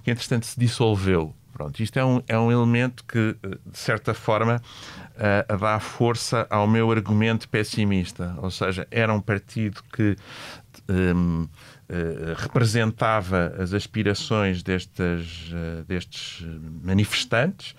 que 0.04 0.12
entretanto 0.12 0.45
se 0.45 0.60
dissolveu. 0.60 1.34
Pronto, 1.60 1.84
isto 1.84 1.99
é 1.99 2.06
um, 2.06 2.21
é 2.25 2.39
um 2.39 2.49
elemento 2.49 3.04
que, 3.04 3.36
de 3.65 3.78
certa 3.78 4.13
forma, 4.13 4.62
uh, 5.15 5.58
dá 5.58 5.78
força 5.78 6.47
ao 6.49 6.65
meu 6.65 6.89
argumento 6.89 7.49
pessimista. 7.49 8.34
Ou 8.38 8.49
seja, 8.49 8.88
era 8.89 9.13
um 9.13 9.19
partido 9.19 9.82
que 9.91 10.15
um, 10.88 11.43
uh, 11.43 11.49
representava 12.38 13.54
as 13.60 13.73
aspirações 13.73 14.63
destes, 14.63 15.52
uh, 15.52 15.84
destes 15.86 16.47
manifestantes, 16.82 17.75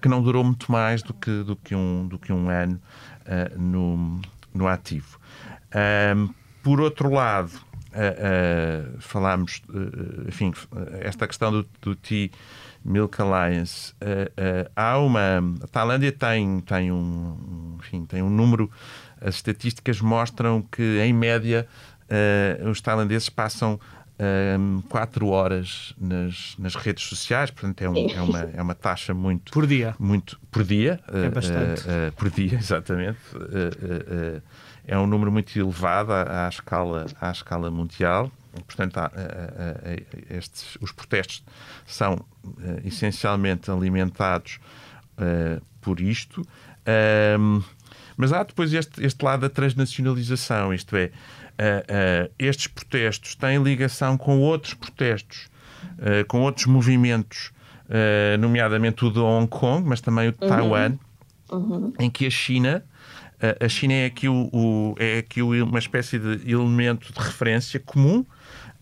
que 0.00 0.08
não 0.08 0.22
durou 0.22 0.44
muito 0.44 0.70
mais 0.70 1.02
do 1.02 1.14
que, 1.14 1.42
do 1.42 1.56
que, 1.56 1.74
um, 1.74 2.06
do 2.06 2.18
que 2.18 2.32
um 2.32 2.50
ano 2.50 2.78
no, 3.56 4.20
no 4.52 4.68
ativo. 4.68 5.18
Por 6.62 6.80
outro 6.80 7.10
lado, 7.10 7.52
uh, 7.92 8.96
uh, 8.96 9.00
falámos, 9.00 9.62
uh, 9.68 10.28
enfim, 10.28 10.52
esta 11.00 11.26
questão 11.26 11.50
do, 11.50 11.66
do 11.80 11.94
T 11.94 12.30
Milk 12.84 13.20
Alliance, 13.20 13.94
há 14.74 14.98
uma. 14.98 15.38
A 15.62 15.66
Tailândia 15.68 16.10
tem, 16.10 16.60
tem, 16.60 16.90
um, 16.90 17.76
enfim, 17.78 18.04
tem 18.04 18.22
um 18.22 18.30
número. 18.30 18.68
As 19.20 19.36
estatísticas 19.36 20.00
mostram 20.00 20.62
que, 20.62 20.98
em 20.98 21.12
média, 21.12 21.68
os 22.68 22.80
tailandeses 22.80 23.28
passam 23.28 23.78
um, 24.58 24.80
quatro 24.88 25.28
horas 25.28 25.94
nas, 25.98 26.54
nas 26.58 26.74
redes 26.74 27.04
sociais, 27.04 27.50
portanto 27.50 27.82
é, 27.82 27.88
um, 27.88 28.10
é, 28.10 28.20
uma, 28.20 28.40
é 28.54 28.62
uma 28.62 28.74
taxa 28.74 29.12
muito 29.12 29.52
por 29.52 29.66
dia, 29.66 29.94
muito 29.98 30.38
por 30.50 30.64
dia, 30.64 31.00
é 31.12 31.28
bastante 31.28 31.82
uh, 31.82 32.08
uh, 32.08 32.12
por 32.16 32.30
dia, 32.30 32.58
exatamente. 32.58 33.18
Uh, 33.34 34.42
é 34.86 34.98
um 34.98 35.06
número 35.06 35.30
muito 35.30 35.56
elevado 35.58 36.12
à, 36.12 36.46
à 36.46 36.48
escala, 36.48 37.06
à 37.20 37.30
escala 37.30 37.70
mundial. 37.70 38.30
Portanto, 38.66 38.98
há, 38.98 39.10
estes, 40.28 40.76
os 40.80 40.92
protestos 40.92 41.42
são 41.86 42.18
essencialmente 42.84 43.70
alimentados 43.70 44.60
por 45.80 46.00
isto. 46.00 46.42
mas 48.16 48.32
há 48.32 48.42
depois 48.42 48.72
este, 48.74 49.04
este 49.04 49.24
lado 49.24 49.40
da 49.40 49.48
transnacionalização, 49.48 50.74
isto 50.74 50.94
é, 50.96 51.10
estes 52.38 52.66
protestos 52.66 53.34
têm 53.34 53.62
ligação 53.62 54.18
com 54.18 54.38
outros 54.40 54.74
protestos, 54.74 55.48
com 56.28 56.42
outros 56.42 56.66
movimentos, 56.66 57.52
nomeadamente 58.38 59.04
o 59.04 59.10
de 59.10 59.18
Hong 59.18 59.48
Kong, 59.48 59.88
mas 59.88 60.02
também 60.02 60.28
o 60.28 60.32
de 60.32 60.38
uhum. 60.42 60.48
Taiwan, 60.48 60.98
uhum. 61.50 61.92
em 61.98 62.10
que 62.10 62.26
a 62.26 62.30
China 62.30 62.84
a 63.60 63.68
China 63.68 63.94
é 63.94 64.06
aqui, 64.06 64.28
o, 64.28 64.48
o, 64.52 64.94
é 64.98 65.18
aqui 65.18 65.42
uma 65.42 65.78
espécie 65.78 66.18
de 66.18 66.50
elemento 66.50 67.12
de 67.12 67.18
referência 67.18 67.80
comum 67.80 68.24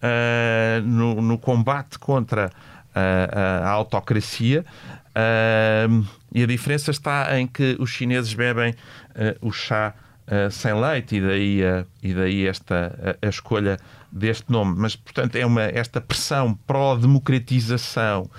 uh, 0.00 0.82
no, 0.84 1.20
no, 1.22 1.38
combate 1.38 1.98
contra 1.98 2.50
a, 2.94 3.68
a 3.68 3.68
autocracia. 3.70 4.64
Uh, 5.10 6.06
e 6.32 6.42
a 6.42 6.46
diferença 6.46 6.90
está 6.90 7.38
em 7.38 7.46
que 7.46 7.76
os 7.78 7.90
chineses 7.90 8.32
bebem 8.34 8.72
uh, 8.72 9.46
o 9.46 9.52
chá 9.52 9.94
sem 10.52 10.72
leite, 10.72 11.16
e 11.16 11.20
daí, 11.20 11.60
e 12.00 12.14
daí 12.14 12.46
esta 12.46 13.16
a, 13.20 13.26
a, 13.26 13.28
escolha 13.28 13.76
deste 14.12 14.48
nome. 14.48 14.76
Mas, 14.78 14.94
portanto, 14.94 15.34
é 15.34 15.44
uma, 15.44 15.62
esta 15.62 16.00
pressão 16.00 16.54
pró-democratização 16.68 18.30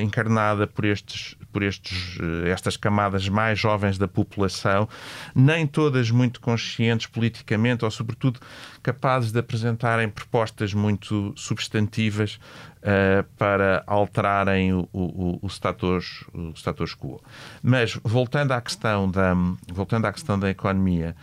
encarnada 0.00 0.68
por 0.68 0.84
estes 0.84 1.34
por 1.56 1.62
estes, 1.62 2.18
eh, 2.20 2.50
estas 2.50 2.76
camadas 2.76 3.30
mais 3.30 3.58
jovens 3.58 3.96
da 3.96 4.06
população, 4.06 4.86
nem 5.34 5.66
todas 5.66 6.10
muito 6.10 6.38
conscientes 6.38 7.06
politicamente 7.06 7.82
ou, 7.82 7.90
sobretudo, 7.90 8.38
capazes 8.82 9.32
de 9.32 9.38
apresentarem 9.38 10.06
propostas 10.06 10.74
muito 10.74 11.32
substantivas 11.34 12.38
uh, 12.82 13.24
para 13.38 13.82
alterarem 13.86 14.74
o, 14.74 14.86
o, 14.92 15.38
o, 15.40 15.46
status, 15.46 16.24
o 16.34 16.52
status 16.54 16.94
quo. 16.94 17.22
Mas, 17.62 17.98
voltando 18.04 18.52
à 18.52 18.60
questão 18.60 19.10
da, 19.10 19.34
voltando 19.72 20.04
à 20.04 20.12
questão 20.12 20.38
da 20.38 20.50
economia, 20.50 21.16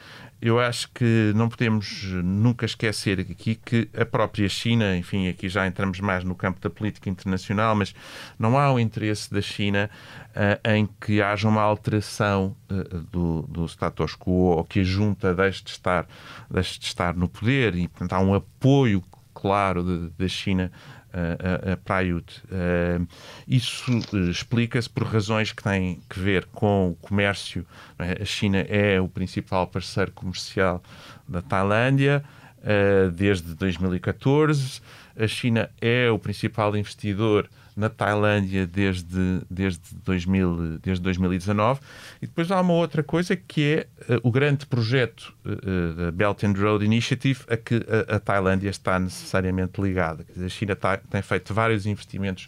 eu 0.44 0.60
acho 0.60 0.90
que 0.92 1.32
não 1.34 1.48
podemos 1.48 2.04
nunca 2.22 2.66
esquecer 2.66 3.18
aqui 3.22 3.56
que 3.56 3.88
a 3.98 4.06
própria 4.06 4.50
China, 4.50 4.94
enfim, 4.98 5.30
aqui 5.30 5.48
já 5.48 5.66
entramos 5.66 6.02
mais 6.02 6.26
no 6.26 6.36
campo 6.36 6.60
da 6.60 6.70
política 6.70 7.10
internacional, 7.10 7.74
mas 7.74 7.96
não 8.38 8.60
há 8.60 8.70
o 8.70 8.78
interesse 8.78 9.34
da 9.34 9.42
China 9.42 9.90
uh, 10.32 10.70
em 10.70 10.86
que 11.00 11.22
haja 11.22 11.48
uma 11.48 11.62
alteração 11.62 12.58
uh, 12.70 13.00
do, 13.10 13.44
do 13.44 13.66
status 13.66 14.18
quo 14.18 14.58
ou 14.58 14.66
que 14.66 14.82
a 14.82 14.84
junta 14.84 15.34
deixe 15.34 15.64
de 15.64 15.70
estar, 15.70 16.06
deixe 16.52 16.78
de 16.78 16.88
estar 16.88 17.16
no 17.16 17.30
poder 17.30 17.74
e, 17.76 17.88
portanto, 17.88 18.12
há 18.12 18.20
um 18.20 18.34
apoio 18.34 19.02
claro 19.34 20.10
da 20.10 20.28
China 20.28 20.70
a, 21.14 21.74
a 21.74 21.78
Praiut. 21.78 22.42
Uh, 22.46 23.08
isso 23.48 23.92
uh, 23.92 24.30
explica-se 24.30 24.90
por 24.90 25.04
razões 25.04 25.52
que 25.52 25.64
têm 25.64 26.02
que 26.10 26.20
ver 26.20 26.46
com 26.46 26.90
o 26.90 26.96
comércio. 26.96 27.66
É? 28.00 28.22
A 28.22 28.26
China 28.26 28.58
é 28.58 29.00
o 29.00 29.08
principal 29.08 29.68
parceiro 29.68 30.12
comercial 30.12 30.82
da 31.28 31.42
Tailândia 31.42 32.24
uh, 32.60 33.12
desde 33.12 33.54
2014. 33.54 34.82
A 35.18 35.28
China 35.28 35.70
é 35.80 36.10
o 36.10 36.18
principal 36.18 36.76
investidor 36.76 37.48
na 37.76 37.90
Tailândia 37.90 38.68
desde, 38.68 39.42
desde, 39.50 39.82
2000, 40.04 40.80
desde 40.80 41.04
2019. 41.04 41.80
E 42.22 42.28
depois 42.28 42.50
há 42.52 42.62
uma 42.62 42.74
outra 42.74 43.04
coisa 43.04 43.36
que 43.36 43.88
é 44.08 44.14
uh, 44.14 44.20
o 44.24 44.32
grande 44.32 44.66
projeto 44.66 45.34
uh, 45.46 46.12
Belt 46.12 46.44
and 46.44 46.54
Road 46.54 46.86
Initiative 46.86 47.42
a 47.50 47.58
que 47.58 47.76
a, 48.10 48.16
a 48.16 48.20
Tailândia 48.20 48.70
está 48.70 49.00
necessariamente 49.00 49.82
ligada. 49.82 50.26
A 50.38 50.50
China 50.50 50.76
tá, 50.76 50.98
tem 50.98 51.22
feito 51.22 51.54
vários 51.54 51.86
investimentos 51.86 52.48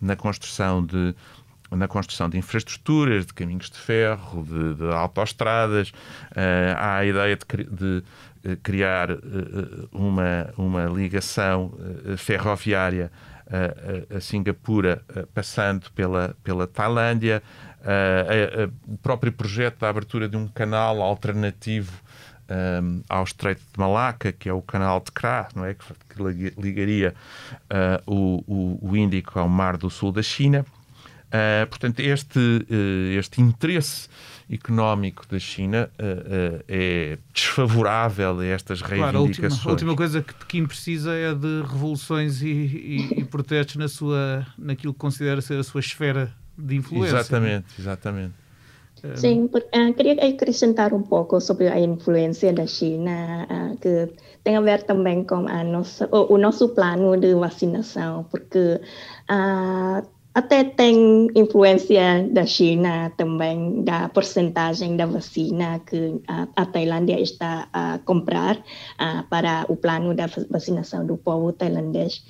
na 0.00 0.16
construção 0.16 0.84
de 0.84 1.14
na 1.70 1.88
construção 1.88 2.28
de 2.28 2.36
infraestruturas, 2.36 3.24
de 3.24 3.32
caminhos 3.32 3.70
de 3.70 3.78
ferro, 3.78 4.44
de, 4.44 4.74
de 4.74 4.92
autoestradas. 4.92 5.88
Uh, 5.88 6.76
há 6.76 6.96
a 6.96 7.06
ideia 7.06 7.34
de, 7.34 8.02
de 8.44 8.56
criar 8.56 9.08
uma, 9.90 10.52
uma 10.58 10.84
ligação 10.86 11.72
ferroviária 12.18 13.10
a, 13.52 14.16
a, 14.16 14.20
Singapura, 14.20 15.02
passando 15.34 15.90
pela, 15.92 16.34
pela 16.42 16.66
Tailândia, 16.66 17.42
o 18.88 18.96
próprio 18.98 19.32
projeto 19.32 19.80
da 19.80 19.88
abertura 19.88 20.28
de 20.28 20.36
um 20.36 20.48
canal 20.48 21.02
alternativo 21.02 21.92
um, 22.52 23.02
ao 23.08 23.24
Estreito 23.24 23.62
de 23.72 23.78
Malaca, 23.78 24.32
que 24.32 24.48
é 24.48 24.52
o 24.52 24.62
canal 24.62 25.00
de 25.00 25.10
Kra, 25.12 25.48
não 25.54 25.64
é? 25.64 25.74
que, 25.74 25.84
que 25.84 26.60
ligaria 26.60 27.14
uh, 27.64 28.12
o, 28.12 28.44
o, 28.46 28.90
o, 28.90 28.96
Índico 28.96 29.38
ao 29.38 29.48
Mar 29.48 29.76
do 29.76 29.88
Sul 29.88 30.12
da 30.12 30.22
China. 30.22 30.64
Uh, 31.28 31.66
portanto, 31.68 32.00
este, 32.00 32.38
uh, 32.38 33.18
este 33.18 33.40
interesse 33.40 34.08
económico 34.52 35.26
da 35.28 35.38
China 35.38 35.90
uh, 35.98 36.58
uh, 36.58 36.64
é 36.68 37.18
desfavorável 37.32 38.40
a 38.40 38.46
estas 38.46 38.82
reivindicações. 38.82 39.12
Claro, 39.12 39.18
a 39.18 39.20
última, 39.22 39.48
a 39.48 39.70
última 39.70 39.96
coisa 39.96 40.22
que 40.22 40.34
Pequim 40.34 40.66
precisa 40.66 41.14
é 41.14 41.34
de 41.34 41.62
revoluções 41.62 42.42
e, 42.42 42.48
e, 42.48 43.20
e, 43.20 43.24
protestos 43.24 43.76
na 43.76 43.88
sua, 43.88 44.46
naquilo 44.58 44.92
que 44.92 44.98
considera 44.98 45.40
ser 45.40 45.58
a 45.58 45.64
sua 45.64 45.80
esfera 45.80 46.32
de 46.58 46.76
influência. 46.76 47.16
Exatamente, 47.16 47.66
exatamente. 47.78 48.34
Eh, 49.02 49.16
Sim, 49.16 49.48
queria 49.96 50.28
acrescentar 50.28 50.92
um 50.92 51.02
pouco 51.02 51.40
sobre 51.40 51.68
a 51.68 51.80
influência 51.80 52.52
da 52.52 52.66
China, 52.66 53.46
que 53.80 54.08
tem 54.44 54.56
a 54.56 54.60
ver 54.60 54.82
também 54.82 55.24
com 55.24 55.48
a 55.48 55.64
nossa, 55.64 56.08
o, 56.12 56.34
o 56.34 56.38
nosso 56.38 56.68
plano 56.68 57.16
de 57.16 57.34
vacinação, 57.34 58.24
porque 58.30 58.80
uh, 59.30 60.06
até 60.34 60.64
tem 60.64 61.28
influência 61.34 62.26
da 62.30 62.46
China 62.46 63.12
também, 63.16 63.82
da 63.84 64.08
porcentagem 64.08 64.96
da 64.96 65.04
vacina 65.04 65.78
que 65.80 66.22
a, 66.26 66.48
a 66.56 66.64
Tailândia 66.66 67.20
está 67.20 67.68
a 67.72 67.98
comprar 67.98 68.56
uh, 68.56 69.22
para 69.28 69.66
o 69.68 69.76
plano 69.76 70.14
da 70.14 70.26
vacinação 70.48 71.04
do 71.06 71.18
povo 71.18 71.52
tailandês. 71.52 72.24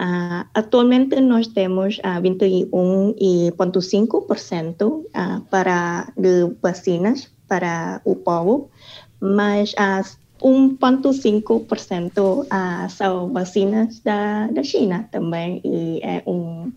Uh, 0.00 0.46
atualmente 0.54 1.20
nós 1.20 1.48
temos 1.48 1.98
uh, 1.98 2.22
21,5% 2.22 4.86
uh, 4.86 5.04
para 5.50 6.12
de 6.16 6.54
vacinas 6.62 7.28
para 7.48 8.00
o 8.04 8.14
povo, 8.14 8.70
mas 9.20 9.74
as 9.76 10.16
1,5% 10.40 12.20
uh, 12.20 12.46
são 12.88 13.32
vacinas 13.32 13.98
da, 14.00 14.46
da 14.48 14.62
China 14.62 15.08
também, 15.10 15.60
e 15.64 16.00
é 16.02 16.22
um 16.26 16.70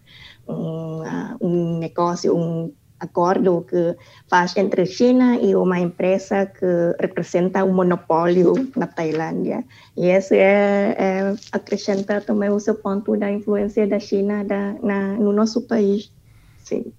um, 0.51 1.01
uh, 1.01 1.37
um 1.41 1.79
negócio, 1.79 2.35
um 2.35 2.71
acordo 2.99 3.65
que 3.67 3.95
faz 4.29 4.55
entre 4.55 4.85
China 4.85 5.35
e 5.37 5.55
uma 5.55 5.79
empresa 5.79 6.45
que 6.45 6.95
representa 6.99 7.63
um 7.65 7.73
monopólio 7.73 8.53
na 8.75 8.85
Tailândia. 8.85 9.65
E 9.97 10.07
esse 10.07 10.37
é, 10.37 10.95
é 10.97 11.35
acrescenta 11.51 12.21
também 12.21 12.49
o 12.49 12.59
seu 12.59 12.75
ponto 12.75 13.17
da 13.17 13.31
influência 13.31 13.87
da 13.87 13.99
China 13.99 14.43
da, 14.43 14.73
na, 14.83 15.13
no 15.13 15.33
nosso 15.33 15.63
país. 15.63 16.11
Sim. 16.59 16.93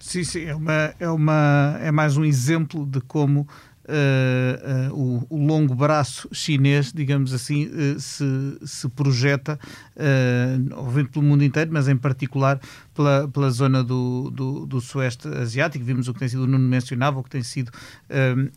Sim, 0.00 0.24
sim, 0.24 0.44
é, 0.46 0.54
uma, 0.54 0.94
é, 0.98 1.08
uma, 1.10 1.78
é 1.82 1.90
mais 1.90 2.16
um 2.16 2.24
exemplo 2.24 2.86
de 2.86 3.02
como 3.02 3.46
uh, 3.90 4.92
uh, 4.92 4.96
o, 4.96 5.26
o, 5.28 5.46
longo 5.46 5.74
braço 5.74 6.28
chinês, 6.32 6.92
digamos 6.92 7.32
assim, 7.34 7.66
uh, 7.66 7.98
se, 7.98 8.24
se 8.64 8.88
projeta, 8.88 9.58
obviamente 10.76 11.10
pelo 11.12 11.24
mundo 11.24 11.44
inteiro, 11.44 11.70
mas 11.72 11.88
em 11.88 11.96
particular 11.96 12.60
pela, 13.00 13.28
pela 13.28 13.50
zona 13.50 13.82
do, 13.82 14.30
do, 14.30 14.66
do 14.66 14.80
Sueste 14.80 15.26
Asiático. 15.28 15.82
Vimos 15.82 16.06
o 16.06 16.12
que 16.12 16.18
tem 16.18 16.28
sido, 16.28 16.42
o 16.42 16.46
Nuno 16.46 16.68
mencionava, 16.68 17.18
o 17.18 17.22
que 17.22 17.30
tem 17.30 17.42
sido, 17.42 17.72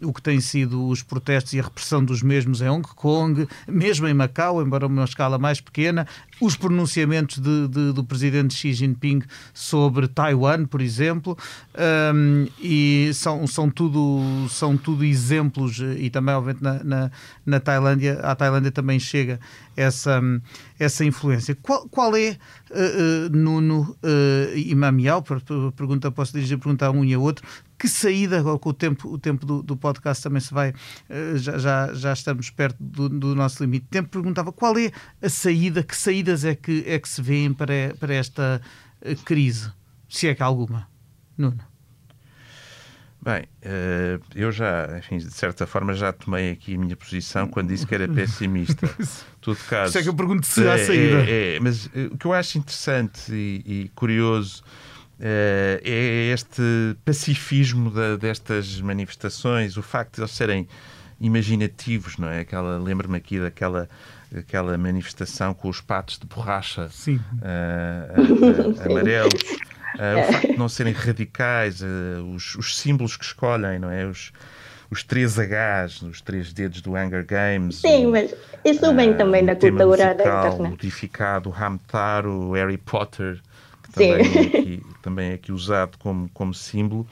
o 0.02 0.12
que 0.12 0.22
tem 0.22 0.41
sido 0.41 0.86
os 0.88 1.02
protestos 1.02 1.54
e 1.54 1.60
a 1.60 1.64
repressão 1.64 2.04
dos 2.04 2.22
mesmos 2.22 2.62
em 2.62 2.68
Hong 2.68 2.86
Kong, 2.96 3.48
mesmo 3.68 4.06
em 4.06 4.14
Macau, 4.14 4.62
embora 4.62 4.86
uma 4.86 5.06
escala 5.06 5.38
mais 5.38 5.62
pequena, 5.62 6.06
os 6.41 6.58
pronunciamentos 6.58 7.39
de, 7.39 7.68
de, 7.70 7.94
do 7.94 8.04
presidente 8.04 8.54
Xi 8.54 8.74
Jinping 8.74 9.22
sobre 9.54 10.08
Taiwan, 10.10 10.66
por 10.66 10.82
exemplo, 10.82 11.38
um, 12.14 12.48
e 12.60 13.12
são, 13.14 13.48
são, 13.48 13.70
tudo, 13.70 14.48
são 14.50 14.76
tudo 14.76 15.06
exemplos, 15.06 15.80
e 15.80 16.10
também, 16.10 16.36
obviamente, 16.36 16.62
na, 16.62 16.84
na, 16.84 17.12
na 17.46 17.60
Tailândia, 17.62 18.20
à 18.20 18.36
Tailândia 18.36 18.72
também 18.72 19.00
chega 19.00 19.39
essa, 19.76 20.22
essa 20.80 21.06
influência. 21.06 21.56
Qual, 21.56 21.88
qual 21.90 22.16
é, 22.16 22.38
uh, 22.72 23.36
Nuno 23.36 23.98
uh, 24.04 24.56
e 24.56 24.74
Mamial, 24.76 25.24
pergunta, 25.76 26.12
posso 26.12 26.34
dirigir 26.34 26.58
a 26.58 26.60
pergunta 26.60 26.86
a 26.86 26.92
um 26.92 27.04
e 27.04 27.14
a 27.14 27.20
outro, 27.20 27.46
que 27.78 27.88
saída, 27.88 28.42
com 28.44 28.70
o 28.70 28.74
tempo, 28.74 29.10
o 29.10 29.18
tempo 29.18 29.46
do, 29.46 29.62
do 29.64 29.76
podcast 29.76 30.24
também 30.24 30.40
se 30.40 30.54
vai, 30.54 30.72
uh, 30.72 31.38
já, 31.38 31.58
já, 31.58 31.94
já 31.94 32.14
estamos 32.14 32.50
perto 32.50 32.78
do, 32.80 33.10
do, 33.10 33.36
nosso 33.36 33.64
limite 33.64 33.86
de 33.86 33.90
tempo, 33.90 34.10
perguntava 34.10 34.52
qual 34.52 34.78
é 34.78 34.92
a 35.22 35.30
saída, 35.30 35.84
que 35.84 35.96
saídas 35.96 36.46
é 36.46 36.56
que, 36.56 36.84
é 36.88 37.00
que 37.00 37.10
se 37.10 37.22
vêem 37.22 37.54
para, 37.54 37.96
para 38.00 38.14
esta 38.14 38.62
crise, 39.26 39.72
se 40.08 40.28
é 40.28 40.36
que 40.36 40.44
há 40.44 40.46
alguma? 40.46 40.88
Nuno. 41.38 41.73
Bem, 43.24 43.44
uh, 43.44 44.22
eu 44.36 44.52
já, 44.52 44.98
enfim, 44.98 45.18
de 45.18 45.32
certa 45.32 45.66
forma 45.66 45.94
já 45.94 46.12
tomei 46.12 46.52
aqui 46.52 46.76
a 46.76 46.78
minha 46.78 46.96
posição 46.96 47.48
quando 47.48 47.70
disse 47.70 47.88
que 47.88 47.96
era 47.96 48.08
pessimista. 48.12 48.90
Todo 49.40 49.58
caso. 49.70 49.90
Isso 49.90 49.98
é 50.00 50.04
que 50.04 50.10
eu 50.10 50.14
pergunto 50.14 50.46
se 50.46 50.68
há 50.68 50.78
saída. 50.78 51.24
É, 51.26 51.56
é, 51.56 51.60
mas 51.62 51.86
o 51.86 52.18
que 52.18 52.26
eu 52.26 52.34
acho 52.34 52.58
interessante 52.58 53.32
e, 53.32 53.64
e 53.66 53.92
curioso 53.96 54.64
Uh, 55.20 55.78
é 55.84 56.34
este 56.34 56.62
pacifismo 57.06 57.92
da, 57.92 58.18
destas 58.18 58.82
manifestações, 58.82 59.78
o 59.78 59.84
facto 59.84 60.16
de 60.16 60.22
eles 60.22 60.32
serem 60.32 60.68
imaginativos, 61.22 62.18
não 62.18 62.28
é? 62.28 62.42
Aquela, 62.42 62.78
lembro-me 62.78 63.16
aqui 63.16 63.40
daquela 63.40 63.88
aquela 64.36 64.78
manifestação 64.78 65.54
com 65.54 65.70
os 65.70 65.80
patos 65.80 66.18
de 66.18 66.26
borracha 66.26 66.90
uh, 67.08 67.12
uh, 67.12 68.92
amarelos, 68.92 69.44
o 69.96 70.32
facto 70.32 70.52
de 70.52 70.58
não 70.58 70.70
serem 70.70 70.94
radicais, 70.94 71.82
os, 72.34 72.56
os, 72.56 72.78
símbolos 72.78 73.18
que 73.18 73.26
escolhem, 73.26 73.80
não 73.80 73.89
é? 73.89 74.06
Os, 74.06 74.32
os 74.89 75.04
três 75.04 75.38
Hs, 75.38 76.02
os 76.02 76.22
três 76.22 76.54
dedos 76.54 76.82
do 76.82 76.94
Hunger 76.94 77.26
Games. 77.26 77.78
Sim, 77.78 78.08
o, 78.08 78.12
mas 78.12 78.34
isso 78.64 78.94
vem 78.96 79.14
também 79.16 79.46
da 79.46 79.56
cultura 79.56 80.14
da 80.14 80.24
internet. 80.24 80.70
modificado, 80.70 81.50
o 81.50 81.54
Hamtaro, 81.54 82.32
o 82.32 82.54
Harry 82.54 82.78
Potter 82.78 83.41
também 83.94 84.12
é, 84.12 84.22
aqui, 84.22 84.84
também 85.02 85.32
é 85.32 85.34
aqui 85.36 85.52
usado 85.52 85.98
como, 86.00 86.30
como 86.30 86.54
símbolo, 86.54 87.08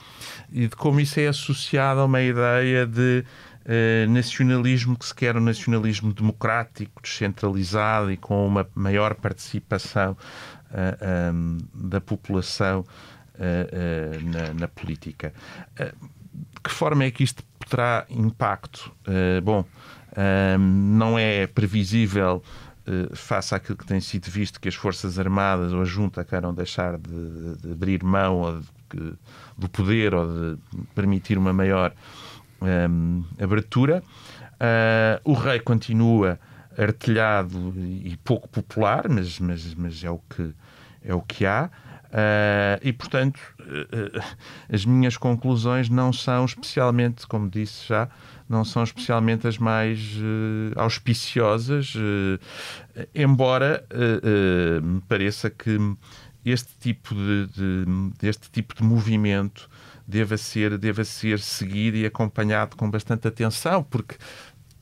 e 0.51 0.67
de 0.67 0.75
como 0.75 0.99
isso 0.99 1.19
é 1.19 1.27
associado 1.27 1.99
a 1.99 2.05
uma 2.05 2.21
ideia 2.21 2.85
de 2.85 3.23
uh, 3.65 4.09
nacionalismo 4.11 4.97
que 4.97 5.05
se 5.05 5.13
quer 5.13 5.37
um 5.37 5.41
nacionalismo 5.41 6.11
democrático, 6.11 7.01
descentralizado 7.01 8.11
e 8.11 8.17
com 8.17 8.45
uma 8.45 8.67
maior 8.73 9.13
participação 9.13 10.11
uh, 10.11 10.17
um, 11.33 11.57
da 11.73 11.99
população 12.01 12.85
na, 14.23 14.53
na, 14.53 14.67
política. 14.67 15.33
de 15.75 16.61
que 16.63 16.69
forma 16.69 17.03
é 17.03 17.11
que 17.11 17.23
isto 17.23 17.43
terá 17.67 18.05
impacto? 18.09 18.91
bom, 19.43 19.65
não 20.59 21.17
é 21.17 21.47
previsível 21.47 22.43
face 23.13 23.55
àquilo 23.55 23.77
que 23.77 23.85
tem 23.85 23.99
sido 23.99 24.29
visto 24.29 24.59
que 24.59 24.67
as 24.67 24.75
Forças 24.75 25.17
Armadas 25.17 25.73
ou 25.73 25.81
a 25.81 25.85
Junta 25.85 26.23
queiram 26.23 26.53
deixar 26.53 26.97
de, 26.97 27.55
de 27.57 27.71
abrir 27.71 28.03
mão 28.03 28.41
ou 28.41 28.59
de, 28.59 29.13
do 29.57 29.69
poder 29.69 30.13
ou 30.13 30.27
de 30.27 30.57
permitir 30.93 31.37
uma 31.37 31.53
maior 31.53 31.93
um, 32.61 33.23
abertura. 33.41 34.03
Uh, 34.53 35.31
o 35.31 35.33
rei 35.33 35.59
continua 35.59 36.39
artilhado 36.77 37.73
e 37.77 38.17
pouco 38.23 38.47
popular, 38.47 39.07
mas, 39.09 39.39
mas, 39.39 39.73
mas 39.75 40.03
é, 40.03 40.09
o 40.09 40.19
que, 40.19 40.53
é 41.03 41.13
o 41.13 41.21
que 41.21 41.45
há. 41.45 41.69
Uh, 42.11 42.75
e, 42.81 42.91
portanto, 42.91 43.39
uh, 43.61 44.21
as 44.69 44.85
minhas 44.85 45.15
conclusões 45.15 45.89
não 45.89 46.11
são 46.11 46.43
especialmente, 46.43 47.25
como 47.25 47.49
disse 47.49 47.87
já, 47.87 48.09
não 48.49 48.65
são 48.65 48.83
especialmente 48.83 49.47
as 49.47 49.57
mais 49.57 50.17
uh, 50.17 50.77
auspiciosas, 50.77 51.93
embora 53.15 53.85
me 54.83 54.99
pareça 55.07 55.49
que 55.49 55.77
este 56.43 56.73
tipo 56.79 57.15
de, 57.15 57.47
de, 57.47 58.27
este 58.27 58.51
tipo 58.51 58.75
de 58.75 58.83
movimento 58.83 59.69
deva 60.05 60.35
ser, 60.35 60.77
deva 60.77 61.05
ser 61.05 61.39
seguido 61.39 61.95
e 61.95 62.05
acompanhado 62.05 62.75
com 62.75 62.89
bastante 62.89 63.25
atenção, 63.27 63.83
porque 63.83 64.15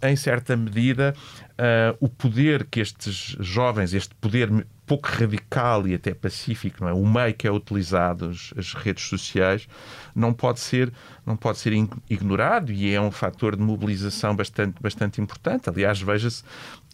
em 0.02 0.16
certa 0.16 0.56
medida, 0.56 1.14
uh, 1.60 1.98
o 2.00 2.08
poder 2.08 2.66
que 2.66 2.80
estes 2.80 3.36
jovens, 3.40 3.94
este 3.94 4.16
poder 4.16 4.66
pouco 4.86 5.08
radical 5.08 5.88
e 5.88 5.94
até 5.94 6.16
pacífico, 6.16 6.78
não 6.82 6.90
é? 6.90 6.94
o 6.94 7.06
meio 7.06 7.34
que 7.36 7.48
é 7.48 7.52
utilizado, 7.52 8.32
as 8.58 8.74
redes 8.74 9.04
sociais, 9.04 9.68
não 10.16 10.34
pode 10.34 10.60
ser, 10.60 10.92
não 11.24 11.38
pode 11.38 11.60
ser 11.60 11.74
ignorado 12.10 12.72
e 12.72 12.92
é 12.92 13.00
um 13.00 13.12
fator 13.12 13.56
de 13.56 13.62
mobilização 13.62 14.36
bastante, 14.36 14.82
bastante 14.82 15.22
importante. 15.22 15.70
Aliás, 15.70 16.02
veja-se 16.02 16.44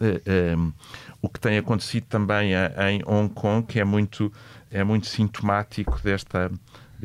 uh, 0.02 0.58
um, 0.58 0.74
o 1.22 1.30
que 1.30 1.40
tem 1.40 1.58
acontecido 1.58 2.06
também 2.10 2.52
em 2.54 3.02
Hong 3.06 3.34
Kong, 3.34 3.66
que 3.66 3.80
é 3.80 3.86
muito, 3.86 4.32
é 4.70 4.84
muito 4.84 5.08
sintomático 5.08 5.98
desta 6.04 6.52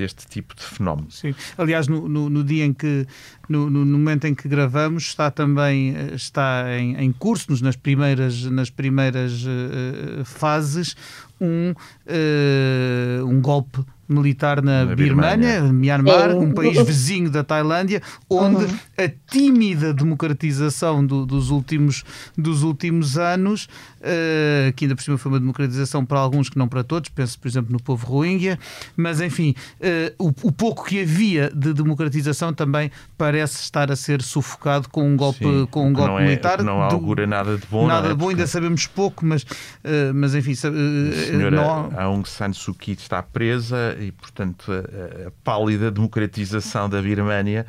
deste 0.01 0.27
tipo 0.27 0.55
de 0.55 0.63
fenómeno. 0.63 1.11
Sim. 1.11 1.35
Aliás, 1.57 1.87
no, 1.87 2.09
no, 2.09 2.29
no 2.29 2.43
dia 2.43 2.65
em 2.65 2.73
que, 2.73 3.07
no, 3.49 3.71
no, 3.71 3.85
momento 3.85 4.27
em 4.27 4.35
que 4.35 4.49
gravamos, 4.49 5.05
está 5.05 5.31
também 5.31 5.95
está 6.15 6.65
em, 6.79 6.97
em 6.97 7.13
curso, 7.13 7.53
nas 7.63 7.77
primeiras, 7.77 8.45
nas 8.45 8.71
primeiras 8.71 9.45
uh, 9.45 10.25
fases, 10.25 10.97
um, 11.41 11.73
uh, 11.73 13.27
um 13.27 13.41
golpe 13.41 13.85
militar 14.11 14.61
na, 14.61 14.85
na 14.85 14.95
Birmânia, 14.97 15.63
Myanmar, 15.63 16.37
um 16.37 16.53
país 16.53 16.77
vizinho 16.83 17.31
da 17.31 17.45
Tailândia, 17.45 18.03
onde 18.29 18.65
uhum. 18.65 18.79
a 18.99 19.09
tímida 19.31 19.95
democratização 19.95 21.07
do, 21.07 21.25
dos, 21.25 21.51
últimos, 21.51 22.05
dos 22.37 22.63
últimos 22.63 23.17
anos, 23.17 23.69
uh, 24.01 24.73
que 24.75 24.85
ainda 24.85 24.97
por 24.97 25.03
cima 25.03 25.17
foi 25.17 25.31
uma 25.31 25.41
democratização 25.41 26.05
para 26.05 26.19
alguns 26.19 26.49
que 26.49 26.59
não 26.59 26.67
para 26.67 26.83
todos, 26.83 27.09
penso 27.09 27.39
por 27.39 27.47
exemplo 27.47 27.73
no 27.73 27.81
povo 27.81 28.07
Rohingya, 28.07 28.59
mas 28.97 29.21
enfim, 29.21 29.55
uh, 29.81 30.27
o, 30.27 30.49
o, 30.49 30.53
pouco 30.53 30.85
que 30.85 31.03
havia 31.03 31.51
de 31.55 31.73
democratização 31.73 32.53
também 32.53 32.91
parece 33.17 33.63
estar 33.63 33.93
a 33.93 33.97
ser 33.97 34.23
sufocado 34.23 34.89
com 34.89 35.09
um 35.09 35.17
golpe, 35.17 35.45
Sim, 35.45 35.67
com 35.71 35.87
um 35.87 35.93
golpe 35.93 36.11
não 36.11 36.19
é, 36.19 36.25
militar. 36.25 36.63
Não 36.63 36.83
augura 36.83 37.27
nada 37.27 37.57
de 37.57 37.67
bom. 37.71 37.87
Nada 37.87 38.09
é? 38.09 38.11
de 38.11 38.17
bom, 38.17 38.31
ainda 38.31 38.47
sabemos 38.47 38.87
pouco, 38.89 39.25
mas, 39.25 39.43
uh, 39.43 40.13
mas 40.15 40.35
enfim. 40.35 40.53
a 40.53 40.57
senhora 40.57 41.51
não... 41.57 41.93
Aung 41.97 42.25
San 42.27 42.53
Suu 42.53 42.75
Kyi 42.75 42.95
está 42.95 43.23
presa 43.23 44.00
e, 44.01 44.13
portanto, 44.13 44.73
a, 44.73 45.29
a 45.29 45.31
pálida 45.45 45.91
democratização 45.91 46.89
da 46.89 47.01
Birmânia 47.01 47.67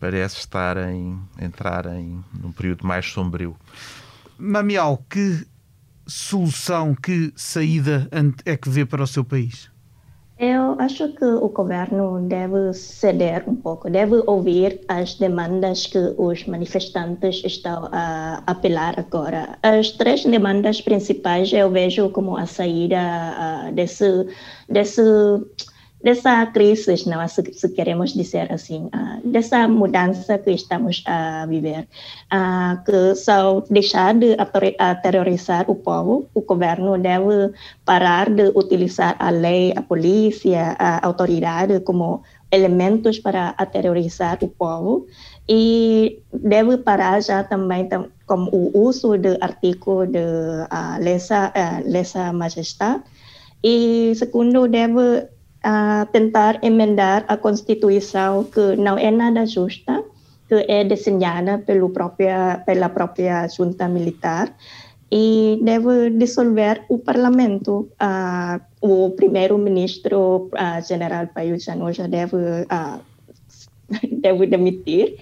parece 0.00 0.38
estar 0.38 0.76
em 0.76 1.18
entrar 1.40 1.86
em 1.86 2.22
num 2.32 2.52
período 2.52 2.86
mais 2.86 3.06
sombrio. 3.06 3.56
Mamial, 4.38 5.04
que 5.10 5.46
solução, 6.06 6.94
que 6.94 7.32
saída 7.36 8.08
é 8.44 8.56
que 8.56 8.68
vê 8.68 8.86
para 8.86 9.02
o 9.02 9.06
seu 9.06 9.24
país? 9.24 9.70
Eu 10.38 10.76
acho 10.78 11.08
que 11.14 11.24
o 11.24 11.48
governo 11.48 12.20
deve 12.28 12.72
ceder 12.72 13.42
um 13.48 13.56
pouco, 13.56 13.90
deve 13.90 14.22
ouvir 14.24 14.80
as 14.86 15.14
demandas 15.16 15.86
que 15.86 15.98
os 16.16 16.46
manifestantes 16.46 17.42
estão 17.44 17.88
a 17.90 18.40
apelar 18.46 19.00
agora. 19.00 19.58
As 19.64 19.90
três 19.90 20.24
demandas 20.24 20.80
principais 20.80 21.52
eu 21.52 21.68
vejo 21.72 22.10
como 22.10 22.36
a 22.36 22.46
saída 22.46 22.98
uh, 23.00 23.72
desse, 23.74 24.28
desse 24.68 25.02
dessa 26.02 26.46
crise, 26.46 27.08
não, 27.08 27.26
se, 27.26 27.42
se 27.52 27.68
queremos 27.70 28.12
dizer 28.14 28.52
assim, 28.52 28.86
uh, 28.86 29.28
dessa 29.28 29.66
mudança 29.66 30.38
que 30.38 30.52
estamos 30.52 31.02
a 31.06 31.44
viver, 31.46 31.88
uh, 32.32 32.84
que 32.84 33.14
só 33.16 33.60
deixar 33.68 34.14
de 34.14 34.36
aterrorizar 34.78 35.68
o 35.70 35.74
povo, 35.74 36.28
o 36.34 36.40
governo 36.42 36.96
deve 36.98 37.52
parar 37.84 38.30
de 38.30 38.52
utilizar 38.54 39.16
a 39.18 39.30
lei, 39.30 39.72
a 39.76 39.82
polícia, 39.82 40.76
a 40.78 41.04
autoridade 41.04 41.80
como 41.80 42.22
elementos 42.50 43.18
para 43.18 43.54
aterrorizar 43.58 44.38
o 44.42 44.48
povo 44.48 45.06
e 45.48 46.20
deve 46.32 46.78
parar 46.78 47.20
já 47.22 47.42
também 47.44 47.88
com 48.26 48.48
o 48.52 48.70
uso 48.74 49.18
do 49.18 49.36
artigo 49.40 50.06
de 50.06 50.18
uh, 50.18 51.02
lesa, 51.02 51.52
uh, 51.52 51.90
lesa 51.90 52.32
majestade. 52.32 53.02
E 53.62 54.12
segundo 54.14 54.68
deve 54.68 55.26
a 55.62 56.06
tentar 56.12 56.58
emendar 56.62 57.24
a 57.28 57.36
Constituição 57.36 58.44
que 58.44 58.76
não 58.76 58.96
é 58.98 59.10
nada 59.10 59.46
justa 59.46 60.04
que 60.48 60.64
é 60.66 60.82
desenhada 60.82 61.58
pelo 61.58 61.90
própria, 61.90 62.62
pela 62.64 62.88
própria 62.88 63.46
junta 63.48 63.86
militar 63.86 64.56
e 65.12 65.60
deve 65.62 66.10
dissolver 66.10 66.84
o 66.88 66.98
parlamento. 66.98 67.88
Uh, 68.00 68.60
o 68.80 69.10
primeiro-ministro, 69.10 70.48
uh, 70.52 70.80
general 70.86 71.28
Paio 71.28 71.58
já 71.60 72.06
deve, 72.06 72.36
uh, 72.36 73.00
deve 74.20 74.46
demitir. 74.46 75.16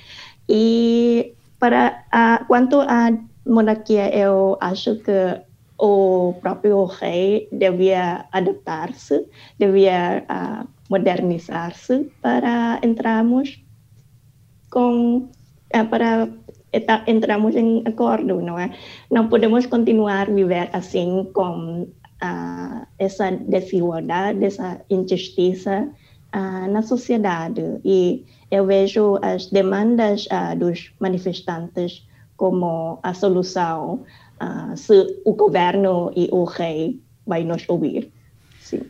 E 0.48 1.34
para 1.58 2.04
uh, 2.14 2.46
quanto 2.46 2.80
à 2.80 3.10
monarquia, 3.44 4.14
eu 4.14 4.56
acho 4.60 4.96
que 4.96 5.40
o 5.78 6.34
próprio 6.40 6.84
rei 6.84 7.48
devia 7.52 8.24
adaptar-se, 8.32 9.26
devia 9.58 10.24
uh, 10.24 10.68
modernizar-se 10.88 12.10
para 12.22 12.80
entrarmos 12.82 13.62
com 14.70 15.28
uh, 15.74 15.88
para 15.90 16.28
entramos 17.06 17.56
em 17.56 17.82
acordo, 17.86 18.42
não 18.42 18.58
é? 18.58 18.70
Não 19.10 19.28
podemos 19.28 19.64
continuar 19.66 20.28
a 20.28 20.32
viver 20.32 20.68
assim 20.72 21.26
com 21.32 21.82
uh, 21.82 22.86
essa 22.98 23.30
desigualdade, 23.30 24.44
essa 24.44 24.80
injustiça 24.90 25.88
na 26.70 26.82
sociedade. 26.82 27.62
E 27.82 28.26
eu 28.50 28.66
vejo 28.66 29.18
as 29.22 29.46
demandas 29.46 30.28
dos 30.58 30.92
manifestantes 31.00 32.06
como 32.36 32.98
a 33.02 33.14
solução 33.14 34.04
se 34.76 35.20
o 35.24 35.32
governo 35.34 36.12
e 36.14 36.28
o 36.30 36.44
rei 36.44 37.00
vai 37.26 37.44
nos 37.44 37.64
ouvir. 37.68 38.10
Sim. 38.60 38.82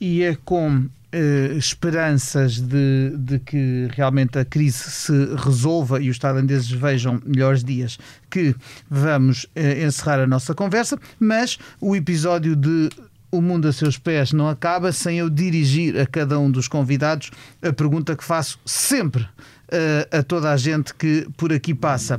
E 0.00 0.22
é 0.22 0.36
com 0.44 0.88
Uh, 1.14 1.58
esperanças 1.58 2.58
de, 2.58 3.14
de, 3.18 3.38
que 3.38 3.86
realmente 3.92 4.38
a 4.38 4.46
crise 4.46 4.90
se 4.90 5.12
resolva 5.34 6.00
e 6.00 6.08
os 6.08 6.18
tailandeses 6.18 6.70
vejam 6.70 7.20
melhores 7.26 7.62
dias, 7.62 7.98
que 8.30 8.56
vamos 8.88 9.44
uh, 9.44 9.84
encerrar 9.86 10.20
a 10.20 10.26
nossa 10.26 10.54
conversa, 10.54 10.98
mas 11.20 11.58
o 11.78 11.94
episódio 11.94 12.56
de 12.56 12.88
O 13.30 13.42
Mundo 13.42 13.68
a 13.68 13.74
Seus 13.74 13.98
Pés 13.98 14.32
não 14.32 14.48
acaba 14.48 14.90
sem 14.90 15.18
eu 15.18 15.28
dirigir 15.28 16.00
a 16.00 16.06
cada 16.06 16.38
um 16.38 16.50
dos 16.50 16.66
convidados 16.66 17.30
a 17.60 17.74
pergunta 17.74 18.16
que 18.16 18.24
faço 18.24 18.58
sempre 18.64 19.24
uh, 19.24 20.16
a 20.18 20.22
toda 20.22 20.50
a 20.50 20.56
gente 20.56 20.94
que 20.94 21.28
por 21.36 21.52
aqui 21.52 21.74
passa. 21.74 22.18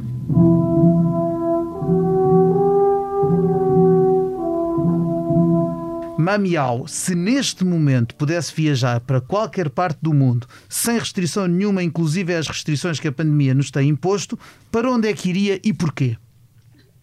Mamiau, 6.23 6.87
se 6.87 7.13
neste 7.13 7.65
momento 7.65 8.15
pudesse 8.15 8.53
viajar 8.55 9.01
para 9.01 9.19
qualquer 9.19 9.69
parte 9.69 9.97
do 10.01 10.13
mundo, 10.13 10.47
sem 10.69 10.97
restrição 10.97 11.47
nenhuma, 11.47 11.83
inclusive 11.83 12.33
as 12.33 12.47
restrições 12.47 12.97
que 12.97 13.09
a 13.09 13.11
pandemia 13.11 13.53
nos 13.53 13.69
tem 13.69 13.89
imposto, 13.89 14.39
para 14.71 14.89
onde 14.89 15.09
é 15.09 15.13
que 15.13 15.27
iria 15.27 15.59
e 15.61 15.73
porquê? 15.73 16.15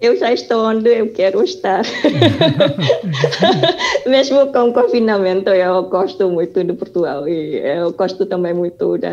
Eu 0.01 0.17
já 0.17 0.33
estou 0.33 0.65
onde 0.65 0.89
eu 0.89 1.13
quero 1.13 1.45
estar. 1.45 1.85
Mesmo 4.09 4.51
com 4.51 4.71
o 4.71 4.73
confinamento, 4.73 5.51
eu 5.51 5.83
gosto 5.83 6.31
muito 6.31 6.65
de 6.65 6.73
Portugal 6.73 7.29
e 7.29 7.59
eu 7.59 7.93
gosto 7.93 8.25
também 8.25 8.55
muito 8.55 8.97
da, 8.97 9.11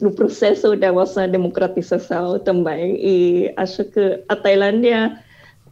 do 0.00 0.12
processo 0.12 0.76
da 0.76 0.92
nossa 0.92 1.26
democratização 1.26 2.38
também. 2.38 2.96
E 3.00 3.52
acho 3.56 3.82
que 3.86 4.22
a 4.28 4.36
Tailândia 4.36 5.18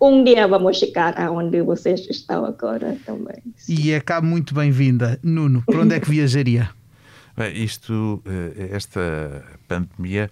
um 0.01 0.25
dia 0.25 0.47
vamos 0.47 0.79
chegar 0.79 1.19
aonde 1.21 1.63
vocês 1.63 2.07
estão 2.09 2.45
agora 2.45 2.97
também. 3.05 3.43
E 3.69 3.93
é 3.93 4.01
cá 4.01 4.21
muito 4.21 4.55
bem-vinda. 4.55 5.19
Nuno, 5.23 5.63
para 5.67 5.81
onde 5.81 5.95
é 5.95 6.01
que 6.01 6.11
viajaria? 6.11 6.71
Bem, 7.37 7.63
isto, 7.63 8.23
eh, 8.25 8.71
esta 8.73 9.45
pandemia 9.69 10.31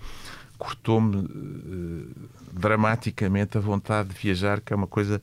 cortou-me 0.56 1.18
eh, 1.18 2.26
dramaticamente 2.50 3.58
a 3.58 3.60
vontade 3.60 4.08
de 4.08 4.14
viajar, 4.14 4.60
que 4.60 4.72
é 4.72 4.76
uma 4.76 4.86
coisa 4.86 5.20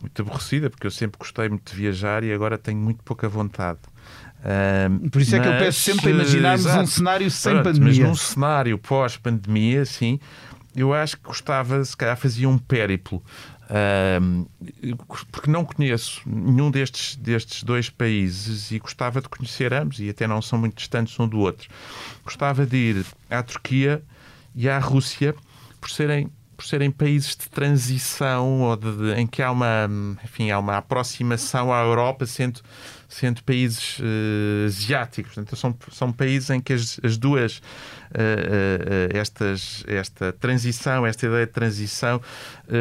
muito 0.00 0.22
aborrecida, 0.22 0.70
porque 0.70 0.86
eu 0.86 0.90
sempre 0.90 1.18
gostei 1.18 1.48
muito 1.48 1.72
de 1.72 1.76
viajar 1.76 2.22
e 2.22 2.32
agora 2.32 2.56
tenho 2.56 2.78
muito 2.78 3.02
pouca 3.02 3.28
vontade. 3.28 3.80
Por 5.10 5.20
isso 5.20 5.32
mas, 5.32 5.40
é 5.40 5.42
que 5.42 5.48
eu 5.48 5.58
peço 5.58 5.80
sempre 5.80 6.02
para 6.02 6.10
imaginarmos 6.12 6.66
exato, 6.66 6.82
um 6.82 6.86
cenário 6.86 7.30
sem 7.30 7.52
pronto, 7.54 7.64
pandemia. 7.64 7.88
Mas 7.88 7.98
num 7.98 8.14
cenário 8.14 8.78
pós-pandemia, 8.78 9.84
sim, 9.84 10.20
eu 10.76 10.92
acho 10.92 11.16
que 11.16 11.24
gostava, 11.24 11.84
se 11.84 11.96
calhar 11.96 12.16
fazia 12.16 12.48
um 12.48 12.58
périplo 12.58 13.22
porque 15.32 15.50
não 15.50 15.64
conheço 15.64 16.22
nenhum 16.24 16.70
destes, 16.70 17.16
destes 17.16 17.62
dois 17.62 17.90
países 17.90 18.70
e 18.70 18.78
gostava 18.78 19.20
de 19.20 19.28
conhecer 19.28 19.74
ambos, 19.74 19.98
e 19.98 20.08
até 20.08 20.26
não 20.26 20.40
são 20.40 20.58
muito 20.58 20.76
distantes 20.76 21.18
um 21.18 21.28
do 21.28 21.38
outro. 21.38 21.68
Gostava 22.24 22.64
de 22.64 22.76
ir 22.76 23.06
à 23.28 23.42
Turquia 23.42 24.02
e 24.54 24.68
à 24.68 24.78
Rússia 24.78 25.34
por 25.80 25.90
serem 25.90 26.30
por 26.56 26.64
serem 26.64 26.90
países 26.90 27.36
de 27.36 27.48
transição 27.50 28.62
ou 28.62 28.76
de, 28.76 28.96
de, 28.96 29.20
em 29.20 29.26
que 29.26 29.42
há 29.42 29.50
uma, 29.50 29.88
enfim, 30.24 30.50
há 30.50 30.58
uma 30.58 30.78
aproximação 30.78 31.72
à 31.72 31.82
Europa, 31.82 32.24
sendo, 32.24 32.60
sendo 33.08 33.42
países 33.44 33.98
uh, 33.98 34.66
asiáticos. 34.66 35.34
Portanto, 35.34 35.56
são, 35.56 35.76
são 35.92 36.12
países 36.12 36.50
em 36.50 36.60
que 36.60 36.72
as, 36.72 36.98
as 37.02 37.18
duas, 37.18 37.58
uh, 37.58 37.60
uh, 39.12 39.16
estas, 39.16 39.84
esta 39.86 40.32
transição, 40.32 41.06
esta 41.06 41.26
ideia 41.26 41.46
de 41.46 41.52
transição 41.52 42.20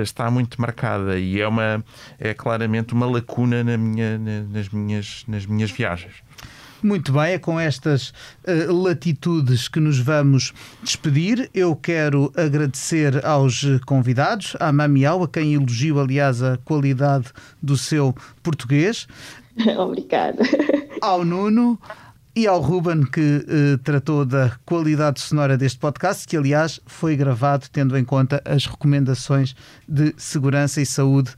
está 0.02 0.32
muito 0.32 0.60
marcada 0.60 1.20
e 1.20 1.42
é, 1.42 1.48
uma, 1.48 1.84
é 2.18 2.34
claramente 2.34 2.94
uma 2.94 3.06
lacuna 3.06 3.64
na 3.64 3.78
minha, 3.78 4.18
na, 4.18 4.42
nas, 4.44 4.70
minhas, 4.70 5.24
nas 5.28 5.46
minhas 5.46 5.72
viagens. 5.72 6.14
Muito 6.84 7.12
bem, 7.12 7.34
é 7.34 7.40
com 7.40 7.60
estas 7.60 8.10
uh, 8.10 8.74
latitudes 8.74 9.68
que 9.68 9.80
nos 9.80 9.98
vamos 10.00 10.54
despedir. 10.84 11.50
Eu 11.54 11.76
quero 11.76 12.32
agradecer 12.36 13.26
aos 13.26 13.64
convidados, 13.86 14.56
à 14.60 14.72
Mamiau, 14.72 15.24
a 15.24 15.28
quem 15.28 15.54
elogio, 15.54 16.00
aliás, 16.00 16.44
a 16.44 16.58
qualidade 16.58 17.28
do 17.62 17.78
seu 17.78 18.16
português. 18.44 19.08
Obrigada. 19.78 20.44
Ao 21.02 21.24
Nuno 21.24 21.80
e 22.36 22.48
ao 22.48 22.60
Ruben, 22.60 23.06
que 23.06 23.22
uh, 23.22 23.78
tratou 23.78 24.26
da 24.26 24.52
qualidade 24.66 25.22
sonora 25.22 25.58
deste 25.58 25.80
podcast, 25.80 26.28
que 26.28 26.36
aliás 26.36 26.82
foi 26.86 27.16
gravado 27.16 27.68
tendo 27.72 27.98
em 27.98 28.04
conta 28.04 28.42
as 28.44 28.66
recomendações 28.66 29.56
de 29.88 30.14
segurança 30.18 30.82
e 30.82 30.86
saúde 30.86 31.34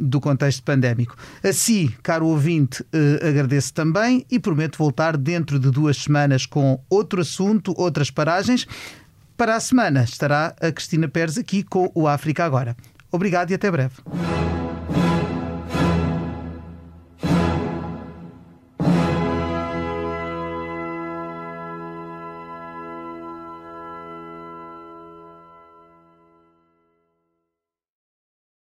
do 0.00 0.20
contexto 0.20 0.62
pandémico. 0.62 1.16
Assim, 1.42 1.90
caro 2.02 2.26
ouvinte, 2.26 2.82
uh, 2.82 3.28
agradeço 3.28 3.72
também 3.72 4.24
e 4.30 4.38
prometo 4.38 4.78
voltar 4.78 5.16
dentro 5.16 5.58
de 5.58 5.70
duas 5.70 5.96
semanas 5.96 6.46
com 6.46 6.80
outro 6.88 7.20
assunto, 7.20 7.74
outras 7.76 8.10
paragens. 8.10 8.66
Para 9.36 9.56
a 9.56 9.60
semana 9.60 10.04
estará 10.04 10.54
a 10.60 10.70
Cristina 10.70 11.08
Pérez 11.08 11.38
aqui 11.38 11.62
com 11.62 11.90
o 11.94 12.06
África 12.06 12.44
Agora. 12.44 12.76
Obrigado 13.10 13.50
e 13.50 13.54
até 13.54 13.70
breve. 13.70 13.94